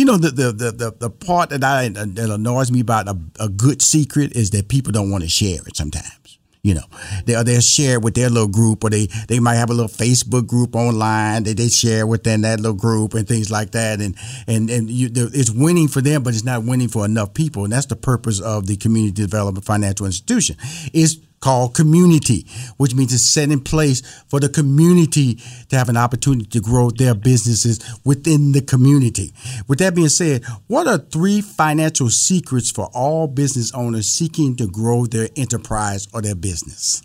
you 0.00 0.06
know 0.06 0.16
the 0.16 0.30
the 0.30 0.52
the, 0.52 0.96
the 0.98 1.10
part 1.10 1.50
that 1.50 1.62
I 1.62 1.86
that 1.90 2.30
annoys 2.30 2.72
me 2.72 2.80
about 2.80 3.06
a, 3.06 3.18
a 3.38 3.50
good 3.50 3.82
secret 3.82 4.32
is 4.34 4.48
that 4.52 4.68
people 4.68 4.92
don't 4.92 5.10
want 5.10 5.24
to 5.24 5.28
share 5.28 5.60
it 5.66 5.76
sometimes. 5.76 6.38
You 6.62 6.74
know, 6.74 6.84
they 7.26 7.34
uh, 7.34 7.42
they'll 7.42 7.60
share 7.60 8.00
with 8.00 8.14
their 8.14 8.30
little 8.30 8.48
group, 8.48 8.82
or 8.82 8.88
they 8.88 9.08
they 9.28 9.40
might 9.40 9.56
have 9.56 9.68
a 9.68 9.74
little 9.74 9.90
Facebook 9.90 10.46
group 10.46 10.74
online 10.74 11.42
that 11.42 11.58
they 11.58 11.68
share 11.68 12.06
within 12.06 12.40
that 12.42 12.60
little 12.60 12.76
group 12.76 13.12
and 13.12 13.28
things 13.28 13.50
like 13.50 13.72
that. 13.72 14.00
And 14.00 14.16
and 14.46 14.70
and 14.70 14.88
you, 14.90 15.10
it's 15.14 15.50
winning 15.50 15.88
for 15.88 16.00
them, 16.00 16.22
but 16.22 16.32
it's 16.32 16.44
not 16.44 16.64
winning 16.64 16.88
for 16.88 17.04
enough 17.04 17.34
people. 17.34 17.64
And 17.64 17.72
that's 17.72 17.86
the 17.86 17.96
purpose 17.96 18.40
of 18.40 18.68
the 18.68 18.78
community 18.78 19.12
development 19.12 19.66
financial 19.66 20.06
institution 20.06 20.56
is 20.94 21.18
called 21.40 21.74
community, 21.74 22.46
which 22.76 22.94
means 22.94 23.14
it's 23.14 23.24
set 23.24 23.50
in 23.50 23.60
place 23.60 24.02
for 24.28 24.40
the 24.40 24.48
community 24.48 25.36
to 25.68 25.76
have 25.76 25.88
an 25.88 25.96
opportunity 25.96 26.46
to 26.46 26.60
grow 26.60 26.90
their 26.90 27.14
businesses 27.14 27.80
within 28.04 28.52
the 28.52 28.60
community. 28.60 29.32
With 29.66 29.78
that 29.78 29.94
being 29.94 30.08
said, 30.08 30.44
what 30.66 30.86
are 30.86 30.98
three 30.98 31.40
financial 31.40 32.10
secrets 32.10 32.70
for 32.70 32.90
all 32.92 33.26
business 33.26 33.72
owners 33.74 34.06
seeking 34.06 34.56
to 34.56 34.66
grow 34.66 35.06
their 35.06 35.28
enterprise 35.36 36.08
or 36.12 36.20
their 36.20 36.34
business? 36.34 37.02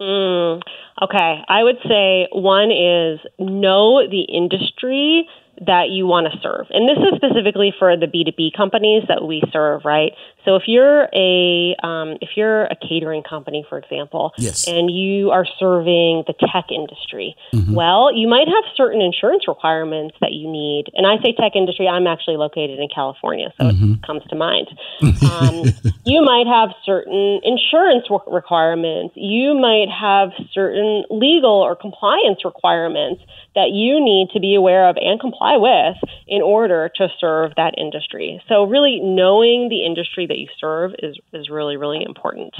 Mm, 0.00 0.60
okay, 1.02 1.42
I 1.48 1.62
would 1.62 1.78
say 1.86 2.28
one 2.32 2.70
is 2.70 3.20
know 3.38 4.08
the 4.08 4.22
industry 4.22 5.28
that 5.66 5.90
you 5.90 6.06
want 6.06 6.30
to 6.32 6.38
serve. 6.40 6.66
And 6.70 6.88
this 6.88 6.98
is 6.98 7.16
specifically 7.16 7.72
for 7.78 7.96
the 7.96 8.06
B2B 8.06 8.56
companies 8.56 9.04
that 9.08 9.24
we 9.24 9.42
serve, 9.52 9.84
right? 9.84 10.12
So 10.44 10.56
if 10.56 10.62
you're 10.66 11.08
a 11.12 11.76
um, 11.82 12.16
if 12.20 12.30
you're 12.36 12.64
a 12.64 12.76
catering 12.76 13.22
company, 13.22 13.66
for 13.68 13.76
example, 13.76 14.32
yes. 14.38 14.66
and 14.66 14.90
you 14.90 15.30
are 15.30 15.44
serving 15.58 16.24
the 16.26 16.34
tech 16.52 16.66
industry, 16.70 17.36
mm-hmm. 17.52 17.74
well, 17.74 18.14
you 18.14 18.28
might 18.28 18.48
have 18.48 18.64
certain 18.76 19.02
insurance 19.02 19.46
requirements 19.46 20.16
that 20.20 20.32
you 20.32 20.50
need. 20.50 20.86
And 20.94 21.06
I 21.06 21.22
say 21.22 21.34
tech 21.38 21.52
industry, 21.54 21.88
I'm 21.88 22.06
actually 22.06 22.36
located 22.36 22.78
in 22.78 22.88
California, 22.88 23.52
so 23.58 23.64
mm-hmm. 23.64 23.92
it 23.94 24.02
comes 24.06 24.22
to 24.30 24.36
mind. 24.36 24.68
Um, 25.02 25.64
you 26.04 26.22
might 26.22 26.46
have 26.46 26.70
certain 26.84 27.40
insurance 27.44 28.06
requirements. 28.08 29.14
You 29.16 29.54
might 29.54 29.88
have 29.90 30.30
certain 30.52 31.04
legal 31.10 31.60
or 31.60 31.76
compliance 31.76 32.44
requirements 32.44 33.22
that 33.54 33.70
you 33.72 34.00
need 34.00 34.28
to 34.32 34.40
be 34.40 34.54
aware 34.54 34.88
of 34.88 34.96
and 34.96 35.20
comply 35.20 35.47
with 35.56 35.96
in 36.26 36.42
order 36.42 36.90
to 36.96 37.08
serve 37.20 37.52
that 37.56 37.74
industry. 37.78 38.42
So 38.48 38.64
really 38.64 39.00
knowing 39.00 39.68
the 39.68 39.84
industry 39.84 40.26
that 40.26 40.38
you 40.38 40.48
serve 40.60 40.92
is, 40.98 41.16
is 41.32 41.48
really, 41.48 41.76
really 41.76 42.02
important. 42.04 42.54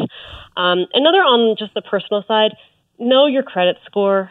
Um, 0.56 0.86
another 0.94 1.18
on 1.18 1.56
just 1.58 1.74
the 1.74 1.82
personal 1.82 2.24
side, 2.26 2.52
know 2.98 3.26
your 3.26 3.42
credit 3.42 3.76
score. 3.86 4.30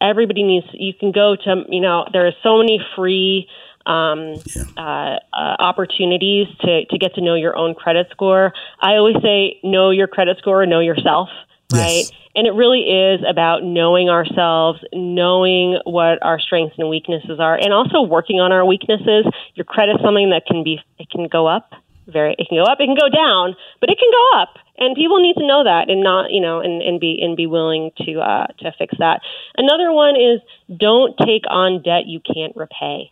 Everybody 0.00 0.42
needs, 0.42 0.66
you 0.72 0.92
can 0.94 1.10
go 1.12 1.36
to, 1.36 1.64
you 1.68 1.80
know, 1.80 2.06
there 2.12 2.26
are 2.26 2.32
so 2.42 2.58
many 2.58 2.80
free 2.94 3.48
um, 3.86 4.34
yeah. 4.54 4.62
uh, 4.76 5.18
uh, 5.32 5.56
opportunities 5.58 6.48
to, 6.60 6.84
to 6.86 6.98
get 6.98 7.14
to 7.14 7.20
know 7.20 7.34
your 7.34 7.56
own 7.56 7.74
credit 7.74 8.08
score. 8.10 8.52
I 8.80 8.96
always 8.96 9.16
say, 9.22 9.58
know 9.62 9.90
your 9.90 10.08
credit 10.08 10.38
score, 10.38 10.66
know 10.66 10.80
yourself, 10.80 11.28
right? 11.72 12.04
Yes. 12.04 12.12
And 12.34 12.46
it 12.46 12.52
really 12.52 12.80
is 12.80 13.20
about 13.26 13.62
knowing 13.64 14.10
ourselves, 14.10 14.80
knowing 14.92 15.78
what 15.84 16.22
our 16.22 16.38
strengths 16.38 16.76
and 16.78 16.90
weaknesses 16.90 17.40
are, 17.40 17.56
and 17.56 17.72
also 17.72 18.02
working 18.02 18.40
on 18.40 18.52
our 18.52 18.64
weaknesses. 18.64 19.24
Your 19.54 19.64
credit's 19.64 20.02
something 20.02 20.30
that 20.30 20.44
can 20.46 20.62
be, 20.62 20.80
it 20.98 21.08
can 21.08 21.28
go 21.28 21.46
up 21.46 21.72
very 22.06 22.34
it 22.38 22.48
can 22.48 22.58
go 22.58 22.64
up 22.64 22.78
it 22.80 22.86
can 22.86 22.96
go 22.96 23.08
down 23.08 23.56
but 23.80 23.90
it 23.90 23.98
can 23.98 24.10
go 24.10 24.40
up 24.40 24.58
and 24.78 24.94
people 24.94 25.20
need 25.20 25.34
to 25.34 25.46
know 25.46 25.64
that 25.64 25.90
and 25.90 26.02
not 26.02 26.30
you 26.30 26.40
know 26.40 26.60
and, 26.60 26.82
and 26.82 27.00
be 27.00 27.18
and 27.20 27.36
be 27.36 27.46
willing 27.46 27.90
to 27.98 28.20
uh, 28.20 28.46
to 28.58 28.72
fix 28.78 28.94
that 28.98 29.20
another 29.56 29.92
one 29.92 30.14
is 30.16 30.40
don't 30.76 31.16
take 31.18 31.42
on 31.50 31.82
debt 31.82 32.06
you 32.06 32.20
can't 32.20 32.54
repay 32.56 33.10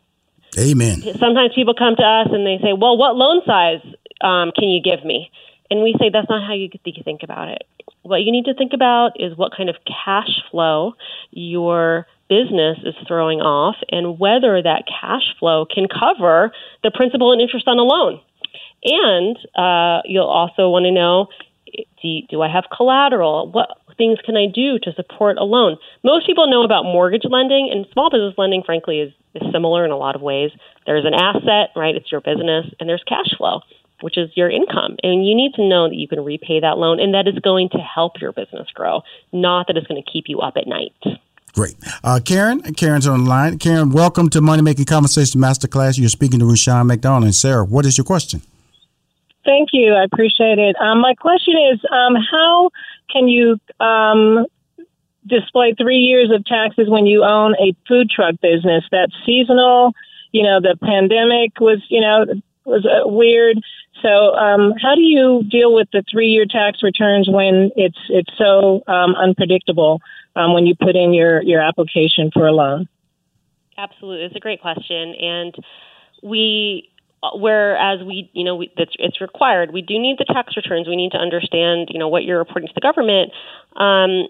amen 0.59 1.03
sometimes 1.19 1.53
people 1.55 1.75
come 1.75 1.97
to 1.97 2.03
us 2.03 2.29
and 2.31 2.47
they 2.47 2.59
say 2.63 2.73
well 2.73 2.97
what 2.97 3.17
loan 3.17 3.43
size 3.45 3.83
um, 4.21 4.53
can 4.57 4.69
you 4.69 4.81
give 4.81 5.05
me 5.05 5.31
and 5.71 5.83
we 5.83 5.95
say 5.99 6.11
that's 6.13 6.29
not 6.29 6.47
how 6.47 6.55
you 6.55 6.69
think 7.05 7.23
about 7.23 7.49
it 7.49 7.67
what 8.05 8.23
you 8.23 8.33
need 8.33 8.45
to 8.45 8.55
think 8.55 8.73
about 8.73 9.13
is 9.17 9.37
what 9.37 9.53
kind 9.57 9.69
of 9.69 9.77
cash 9.87 10.41
flow 10.51 10.95
your 11.31 12.07
business 12.29 12.79
is 12.85 12.95
throwing 13.07 13.41
off 13.41 13.77
and 13.91 14.19
whether 14.19 14.63
that 14.63 14.85
cash 14.89 15.35
flow 15.39 15.67
can 15.67 15.87
cover 15.89 16.53
the 16.83 16.91
principal 16.91 17.33
and 17.33 17.41
interest 17.41 17.67
on 17.67 17.79
a 17.79 17.83
loan 17.83 18.21
and 18.85 19.37
uh, 19.57 20.03
you'll 20.05 20.25
also 20.25 20.69
want 20.69 20.85
to 20.85 20.93
know 20.93 21.29
do, 22.03 22.21
do 22.31 22.43
I 22.43 22.49
have 22.49 22.65
collateral? 22.75 23.51
What 23.51 23.69
things 23.97 24.19
can 24.25 24.37
I 24.37 24.47
do 24.47 24.79
to 24.83 24.93
support 24.95 25.39
a 25.39 25.45
loan? 25.45 25.77
Most 26.03 26.27
people 26.27 26.51
know 26.51 26.63
about 26.63 26.85
mortgage 26.85 27.25
lending, 27.29 27.71
and 27.73 27.87
small 27.93 28.11
business 28.11 28.35
lending, 28.37 28.63
frankly, 28.65 29.01
is, 29.01 29.13
is 29.35 29.43
similar 29.53 29.85
in 29.85 29.91
a 29.91 29.97
lot 29.97 30.15
of 30.15 30.23
ways. 30.23 30.51
There's 30.87 31.05
an 31.05 31.15
asset, 31.15 31.71
right? 31.75 31.95
It's 31.95 32.13
your 32.13 32.21
business, 32.21 32.67
and 32.79 32.89
there's 32.89 33.03
cash 33.09 33.35
flow, 33.37 33.61
which 34.01 34.19
is 34.19 34.31
your 34.35 34.51
income. 34.51 34.97
And 35.03 35.27
you 35.27 35.35
need 35.35 35.55
to 35.55 35.67
know 35.67 35.89
that 35.89 35.97
you 35.97 36.09
can 36.09 36.25
repay 36.25 36.61
that 36.61 36.79
loan 36.79 37.01
and 37.01 37.15
that 37.15 37.27
is 37.29 37.39
going 37.39 37.69
to 37.71 37.79
help 37.79 38.21
your 38.21 38.33
business 38.33 38.69
grow, 38.75 39.03
not 39.33 39.67
that 39.67 39.77
it's 39.77 39.87
going 39.87 40.03
to 40.03 40.11
keep 40.11 40.25
you 40.29 40.41
up 40.41 40.57
at 40.57 40.67
night. 40.67 40.93
Great. 41.55 41.77
Uh, 42.03 42.19
Karen, 42.25 42.61
Karen's 42.75 43.07
on 43.07 43.25
the 43.25 43.31
line. 43.31 43.59
Karen, 43.59 43.91
welcome 43.91 44.29
to 44.31 44.41
Money 44.41 44.63
Making 44.63 44.87
Conversation 44.87 45.41
Masterclass. 45.41 45.99
You're 45.99 46.09
speaking 46.09 46.41
to 46.41 46.47
Rushion 46.47 46.89
McDonald. 46.89 47.25
And 47.25 47.35
Sahra, 47.35 47.65
what 47.65 47.87
is 47.87 47.97
your 47.97 48.05
question? 48.05 48.43
Thank 49.45 49.69
you. 49.73 49.93
I 49.95 50.05
appreciate 50.05 50.59
it. 50.59 50.75
Um, 50.81 51.01
my 51.01 51.15
question 51.15 51.55
is 51.73 51.81
um, 51.93 52.17
how 52.17 52.71
can 53.11 53.29
you 53.29 53.61
um, 53.79 54.47
display 55.27 55.75
three 55.75 55.99
years 55.99 56.31
of 56.31 56.45
taxes 56.45 56.89
when 56.89 57.07
you 57.07 57.23
own 57.23 57.55
a 57.55 57.75
food 57.87 58.11
truck 58.11 58.35
business 58.41 58.85
that's 58.91 59.13
seasonal? 59.25 59.93
You 60.33 60.43
know, 60.43 60.61
the 60.61 60.77
pandemic 60.83 61.61
was, 61.61 61.81
you 61.89 62.01
know, 62.01 62.25
was 62.65 62.85
uh, 62.85 63.07
weird. 63.07 63.63
So, 64.05 64.35
um, 64.35 64.75
how 64.83 64.95
do 64.95 65.01
you 65.01 65.43
deal 65.51 65.73
with 65.73 65.89
the 65.93 66.05
three-year 66.11 66.45
tax 66.45 66.83
returns 66.83 67.27
when 67.29 67.71
it's 67.75 67.99
it's 68.11 68.31
so 68.37 68.83
um, 68.87 69.15
unpredictable 69.15 70.03
um, 70.37 70.53
when 70.53 70.67
you 70.67 70.75
put 70.75 70.95
in 70.95 71.15
your 71.15 71.43
your 71.43 71.63
application 71.63 72.31
for 72.31 72.47
a 72.47 72.53
loan? 72.53 72.87
Absolutely, 73.79 74.27
it's 74.27 74.37
a 74.37 74.41
great 74.41 74.61
question, 74.61 75.15
and 75.15 75.55
we 76.23 76.91
whereas 77.33 78.05
we, 78.05 78.31
you 78.35 78.45
know, 78.45 78.57
we, 78.57 78.71
it's 78.77 79.21
required. 79.21 79.73
We 79.73 79.81
do 79.81 79.99
need 79.99 80.19
the 80.19 80.27
tax 80.27 80.57
returns. 80.57 80.87
We 80.87 80.97
need 80.97 81.13
to 81.13 81.19
understand, 81.19 81.89
you 81.91 81.99
know, 81.99 82.09
what 82.09 82.25
you're 82.25 82.39
reporting 82.39 82.69
to 82.69 82.75
the 82.75 82.81
government. 82.81 83.33
Um, 83.77 84.29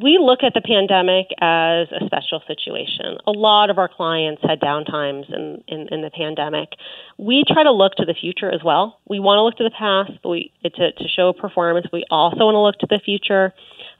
we 0.00 0.18
look 0.18 0.40
at 0.42 0.54
the 0.54 0.62
pandemic 0.62 1.28
as 1.40 1.88
a 1.92 2.06
special 2.06 2.40
situation. 2.46 3.18
A 3.26 3.32
lot 3.32 3.70
of 3.70 3.78
our 3.78 3.88
clients 3.88 4.42
had 4.42 4.60
downtimes 4.60 5.32
in, 5.32 5.62
in, 5.68 5.88
in, 5.88 6.02
the 6.02 6.10
pandemic. 6.10 6.70
We 7.18 7.44
try 7.46 7.64
to 7.64 7.72
look 7.72 7.94
to 7.96 8.06
the 8.06 8.14
future 8.14 8.50
as 8.50 8.60
well. 8.64 8.98
We 9.08 9.20
want 9.20 9.38
to 9.38 9.42
look 9.42 9.56
to 9.56 9.64
the 9.64 9.74
past 9.76 10.12
but 10.22 10.30
we, 10.30 10.52
to, 10.62 10.92
to 10.92 11.08
show 11.08 11.32
performance. 11.32 11.86
We 11.92 12.04
also 12.10 12.44
want 12.46 12.54
to 12.54 12.60
look 12.60 12.78
to 12.78 12.86
the 12.88 13.00
future. 13.04 13.52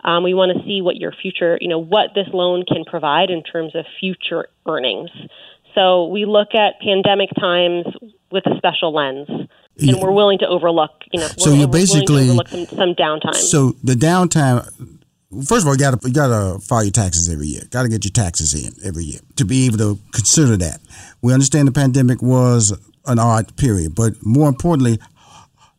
Um, 0.03 0.25
we 0.25 0.33
want 0.33 0.57
to 0.57 0.65
see 0.65 0.81
what 0.81 0.97
your 0.97 1.13
future, 1.13 1.59
you 1.61 1.69
know, 1.69 1.79
what 1.79 2.11
this 2.15 2.29
loan 2.33 2.65
can 2.67 2.85
provide 2.85 3.31
in 3.31 3.43
terms 3.43 3.75
of 3.75 3.85
future 3.99 4.49
earnings. 4.67 5.11
So 5.75 6.07
we 6.07 6.25
look 6.25 6.55
at 6.55 6.81
pandemic 6.81 7.31
times 7.39 7.87
with 8.31 8.47
a 8.47 8.57
special 8.57 8.95
lens. 8.95 9.29
And 9.79 9.97
we're 9.99 10.13
willing 10.13 10.39
to 10.41 10.47
overlook, 10.47 10.91
you 11.11 11.21
know, 11.21 11.29
so 11.39 11.55
you 11.55 11.67
basically 11.67 12.27
some, 12.27 12.67
some 12.67 12.95
downtime. 12.95 13.35
So 13.35 13.77
the 13.83 13.95
downtime, 13.95 15.00
first 15.47 15.63
of 15.63 15.69
all, 15.69 15.75
you 15.75 15.81
got 15.81 16.01
to 16.01 16.09
you 16.09 16.15
got 16.15 16.29
to 16.29 16.59
file 16.61 16.85
your 16.85 16.93
taxes 16.93 17.29
every 17.29 17.47
year. 17.47 17.63
Got 17.71 17.83
to 17.83 17.89
get 17.89 18.05
your 18.05 18.13
taxes 18.13 18.55
in 18.55 18.73
every 18.87 19.05
year 19.05 19.21
to 19.37 19.45
be 19.45 19.67
able 19.67 19.79
to 19.79 19.99
consider 20.13 20.57
that. 20.59 20.81
We 21.23 21.33
understand 21.33 21.69
the 21.69 21.73
pandemic 21.73 22.23
was 22.23 22.77
an 23.07 23.19
odd 23.19 23.57
period, 23.57 23.95
but 23.95 24.15
more 24.25 24.49
importantly, 24.49 24.99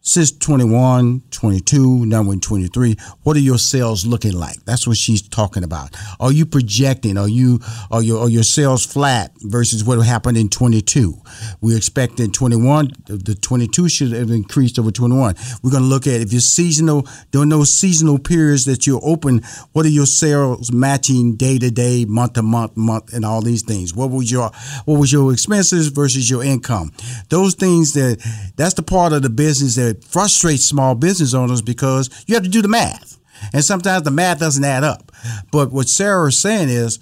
since 0.03 0.31
21, 0.31 1.21
22, 1.29 2.05
now 2.07 2.29
in 2.31 2.39
23, 2.39 2.95
what 3.21 3.37
are 3.37 3.41
your 3.41 3.59
sales 3.59 4.03
looking 4.03 4.33
like? 4.33 4.57
That's 4.65 4.87
what 4.87 4.97
she's 4.97 5.21
talking 5.21 5.63
about. 5.63 5.95
Are 6.19 6.31
you 6.31 6.47
projecting? 6.47 7.17
Are 7.17 7.29
you 7.29 7.59
are 7.91 8.01
your 8.01 8.21
are 8.21 8.29
your 8.29 8.43
sales 8.43 8.83
flat 8.83 9.31
versus 9.41 9.83
what 9.83 9.99
happened 9.99 10.37
in 10.37 10.49
22? 10.49 11.21
We 11.61 11.75
expect 11.75 12.19
in 12.19 12.31
21, 12.31 12.91
the 13.05 13.37
22 13.39 13.89
should 13.89 14.11
have 14.13 14.31
increased 14.31 14.79
over 14.79 14.89
21. 14.89 15.35
We're 15.61 15.69
going 15.69 15.83
to 15.83 15.89
look 15.89 16.07
at 16.07 16.21
if 16.21 16.31
you're 16.31 16.41
seasonal, 16.41 17.07
during 17.29 17.49
those 17.49 17.75
seasonal 17.75 18.17
periods 18.17 18.65
that 18.65 18.87
you're 18.87 19.01
open, 19.03 19.41
what 19.73 19.85
are 19.85 19.89
your 19.89 20.07
sales 20.07 20.71
matching 20.71 21.35
day 21.35 21.59
to 21.59 21.69
day, 21.69 22.05
month 22.05 22.33
to 22.33 22.41
month, 22.41 22.75
month, 22.75 23.13
and 23.13 23.23
all 23.23 23.41
these 23.41 23.61
things? 23.61 23.93
What 23.93 24.09
was 24.09 24.31
your 24.31 24.49
what 24.85 24.99
was 24.99 25.11
your 25.11 25.31
expenses 25.31 25.89
versus 25.89 26.27
your 26.27 26.43
income? 26.43 26.91
Those 27.29 27.53
things 27.53 27.93
that 27.93 28.17
that's 28.55 28.73
the 28.73 28.83
part 28.83 29.13
of 29.13 29.21
the 29.21 29.29
business 29.29 29.75
that 29.75 29.90
it 29.91 30.03
frustrates 30.03 30.65
small 30.65 30.95
business 30.95 31.33
owners 31.33 31.61
because 31.61 32.09
you 32.27 32.35
have 32.35 32.43
to 32.43 32.49
do 32.49 32.61
the 32.61 32.67
math. 32.67 33.17
And 33.53 33.63
sometimes 33.63 34.03
the 34.03 34.11
math 34.11 34.39
doesn't 34.39 34.63
add 34.63 34.83
up. 34.83 35.11
But 35.51 35.71
what 35.71 35.87
Sahra 35.87 36.27
is 36.29 36.39
saying 36.41 36.69
is 36.69 36.99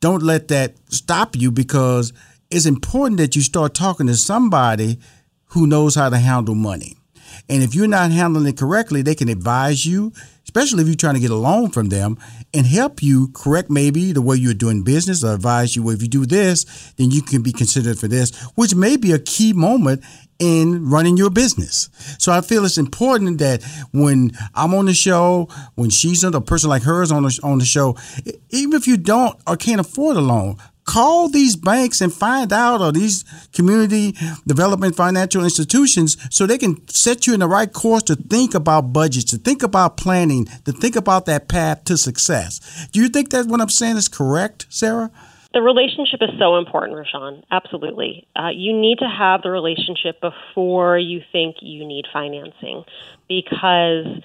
don't 0.00 0.22
let 0.22 0.48
that 0.48 0.74
stop 0.88 1.36
you 1.36 1.50
because 1.50 2.12
it's 2.50 2.66
important 2.66 3.18
that 3.18 3.34
you 3.36 3.42
start 3.42 3.74
talking 3.74 4.06
to 4.06 4.14
somebody 4.14 4.98
who 5.46 5.66
knows 5.66 5.94
how 5.94 6.08
to 6.08 6.18
handle 6.18 6.54
money. 6.54 6.96
And 7.48 7.62
if 7.62 7.74
you're 7.74 7.86
not 7.86 8.10
handling 8.10 8.46
it 8.46 8.56
correctly, 8.56 9.02
they 9.02 9.14
can 9.14 9.28
advise 9.28 9.84
you, 9.84 10.12
especially 10.44 10.82
if 10.82 10.88
you're 10.88 10.96
trying 10.96 11.14
to 11.14 11.20
get 11.20 11.30
a 11.30 11.36
loan 11.36 11.70
from 11.70 11.88
them, 11.90 12.18
and 12.54 12.66
help 12.66 13.02
you 13.02 13.28
correct 13.28 13.70
maybe 13.70 14.12
the 14.12 14.22
way 14.22 14.36
you're 14.36 14.54
doing 14.54 14.82
business 14.82 15.22
or 15.22 15.34
advise 15.34 15.76
you, 15.76 15.82
well, 15.82 15.94
if 15.94 16.02
you 16.02 16.08
do 16.08 16.24
this, 16.24 16.64
then 16.96 17.10
you 17.10 17.20
can 17.20 17.42
be 17.42 17.52
considered 17.52 17.98
for 17.98 18.08
this, 18.08 18.30
which 18.54 18.74
may 18.74 18.96
be 18.96 19.12
a 19.12 19.18
key 19.18 19.52
moment 19.52 20.02
in 20.38 20.88
running 20.88 21.16
your 21.16 21.30
business. 21.30 21.90
So 22.18 22.32
I 22.32 22.40
feel 22.40 22.64
it's 22.64 22.78
important 22.78 23.38
that 23.38 23.62
when 23.92 24.32
I'm 24.54 24.74
on 24.74 24.86
the 24.86 24.94
show, 24.94 25.48
when 25.74 25.90
she's 25.90 26.24
on 26.24 26.34
a 26.34 26.40
person 26.40 26.70
like 26.70 26.82
hers 26.82 27.12
on 27.12 27.22
the, 27.22 27.40
on 27.42 27.58
the 27.58 27.64
show, 27.64 27.96
even 28.50 28.72
if 28.74 28.86
you 28.86 28.96
don't 28.96 29.38
or 29.46 29.56
can't 29.56 29.80
afford 29.80 30.16
a 30.16 30.20
loan, 30.20 30.56
call 30.84 31.28
these 31.28 31.56
banks 31.56 32.00
and 32.00 32.12
find 32.12 32.52
out 32.52 32.80
or 32.80 32.92
these 32.92 33.24
community 33.52 34.14
development 34.46 34.96
financial 34.96 35.42
institutions 35.44 36.16
so 36.30 36.46
they 36.46 36.58
can 36.58 36.86
set 36.88 37.26
you 37.26 37.34
in 37.34 37.40
the 37.40 37.48
right 37.48 37.72
course 37.72 38.02
to 38.04 38.14
think 38.14 38.54
about 38.54 38.92
budgets, 38.92 39.24
to 39.24 39.38
think 39.38 39.62
about 39.62 39.96
planning, 39.96 40.46
to 40.64 40.72
think 40.72 40.96
about 40.96 41.26
that 41.26 41.48
path 41.48 41.84
to 41.84 41.96
success. 41.96 42.88
Do 42.92 43.00
you 43.00 43.08
think 43.08 43.30
that 43.30 43.46
what 43.46 43.60
I'm 43.60 43.68
saying 43.68 43.96
is 43.96 44.08
correct, 44.08 44.66
Sahra? 44.68 45.10
The 45.54 45.62
relationship 45.62 46.20
is 46.20 46.30
so 46.36 46.56
important, 46.56 46.98
Rushion. 46.98 47.44
Absolutely. 47.48 48.26
Uh, 48.34 48.48
you 48.52 48.72
need 48.72 48.98
to 48.98 49.08
have 49.08 49.42
the 49.42 49.50
relationship 49.50 50.20
before 50.20 50.98
you 50.98 51.22
think 51.30 51.56
you 51.60 51.86
need 51.86 52.06
financing 52.12 52.82
because 53.28 54.20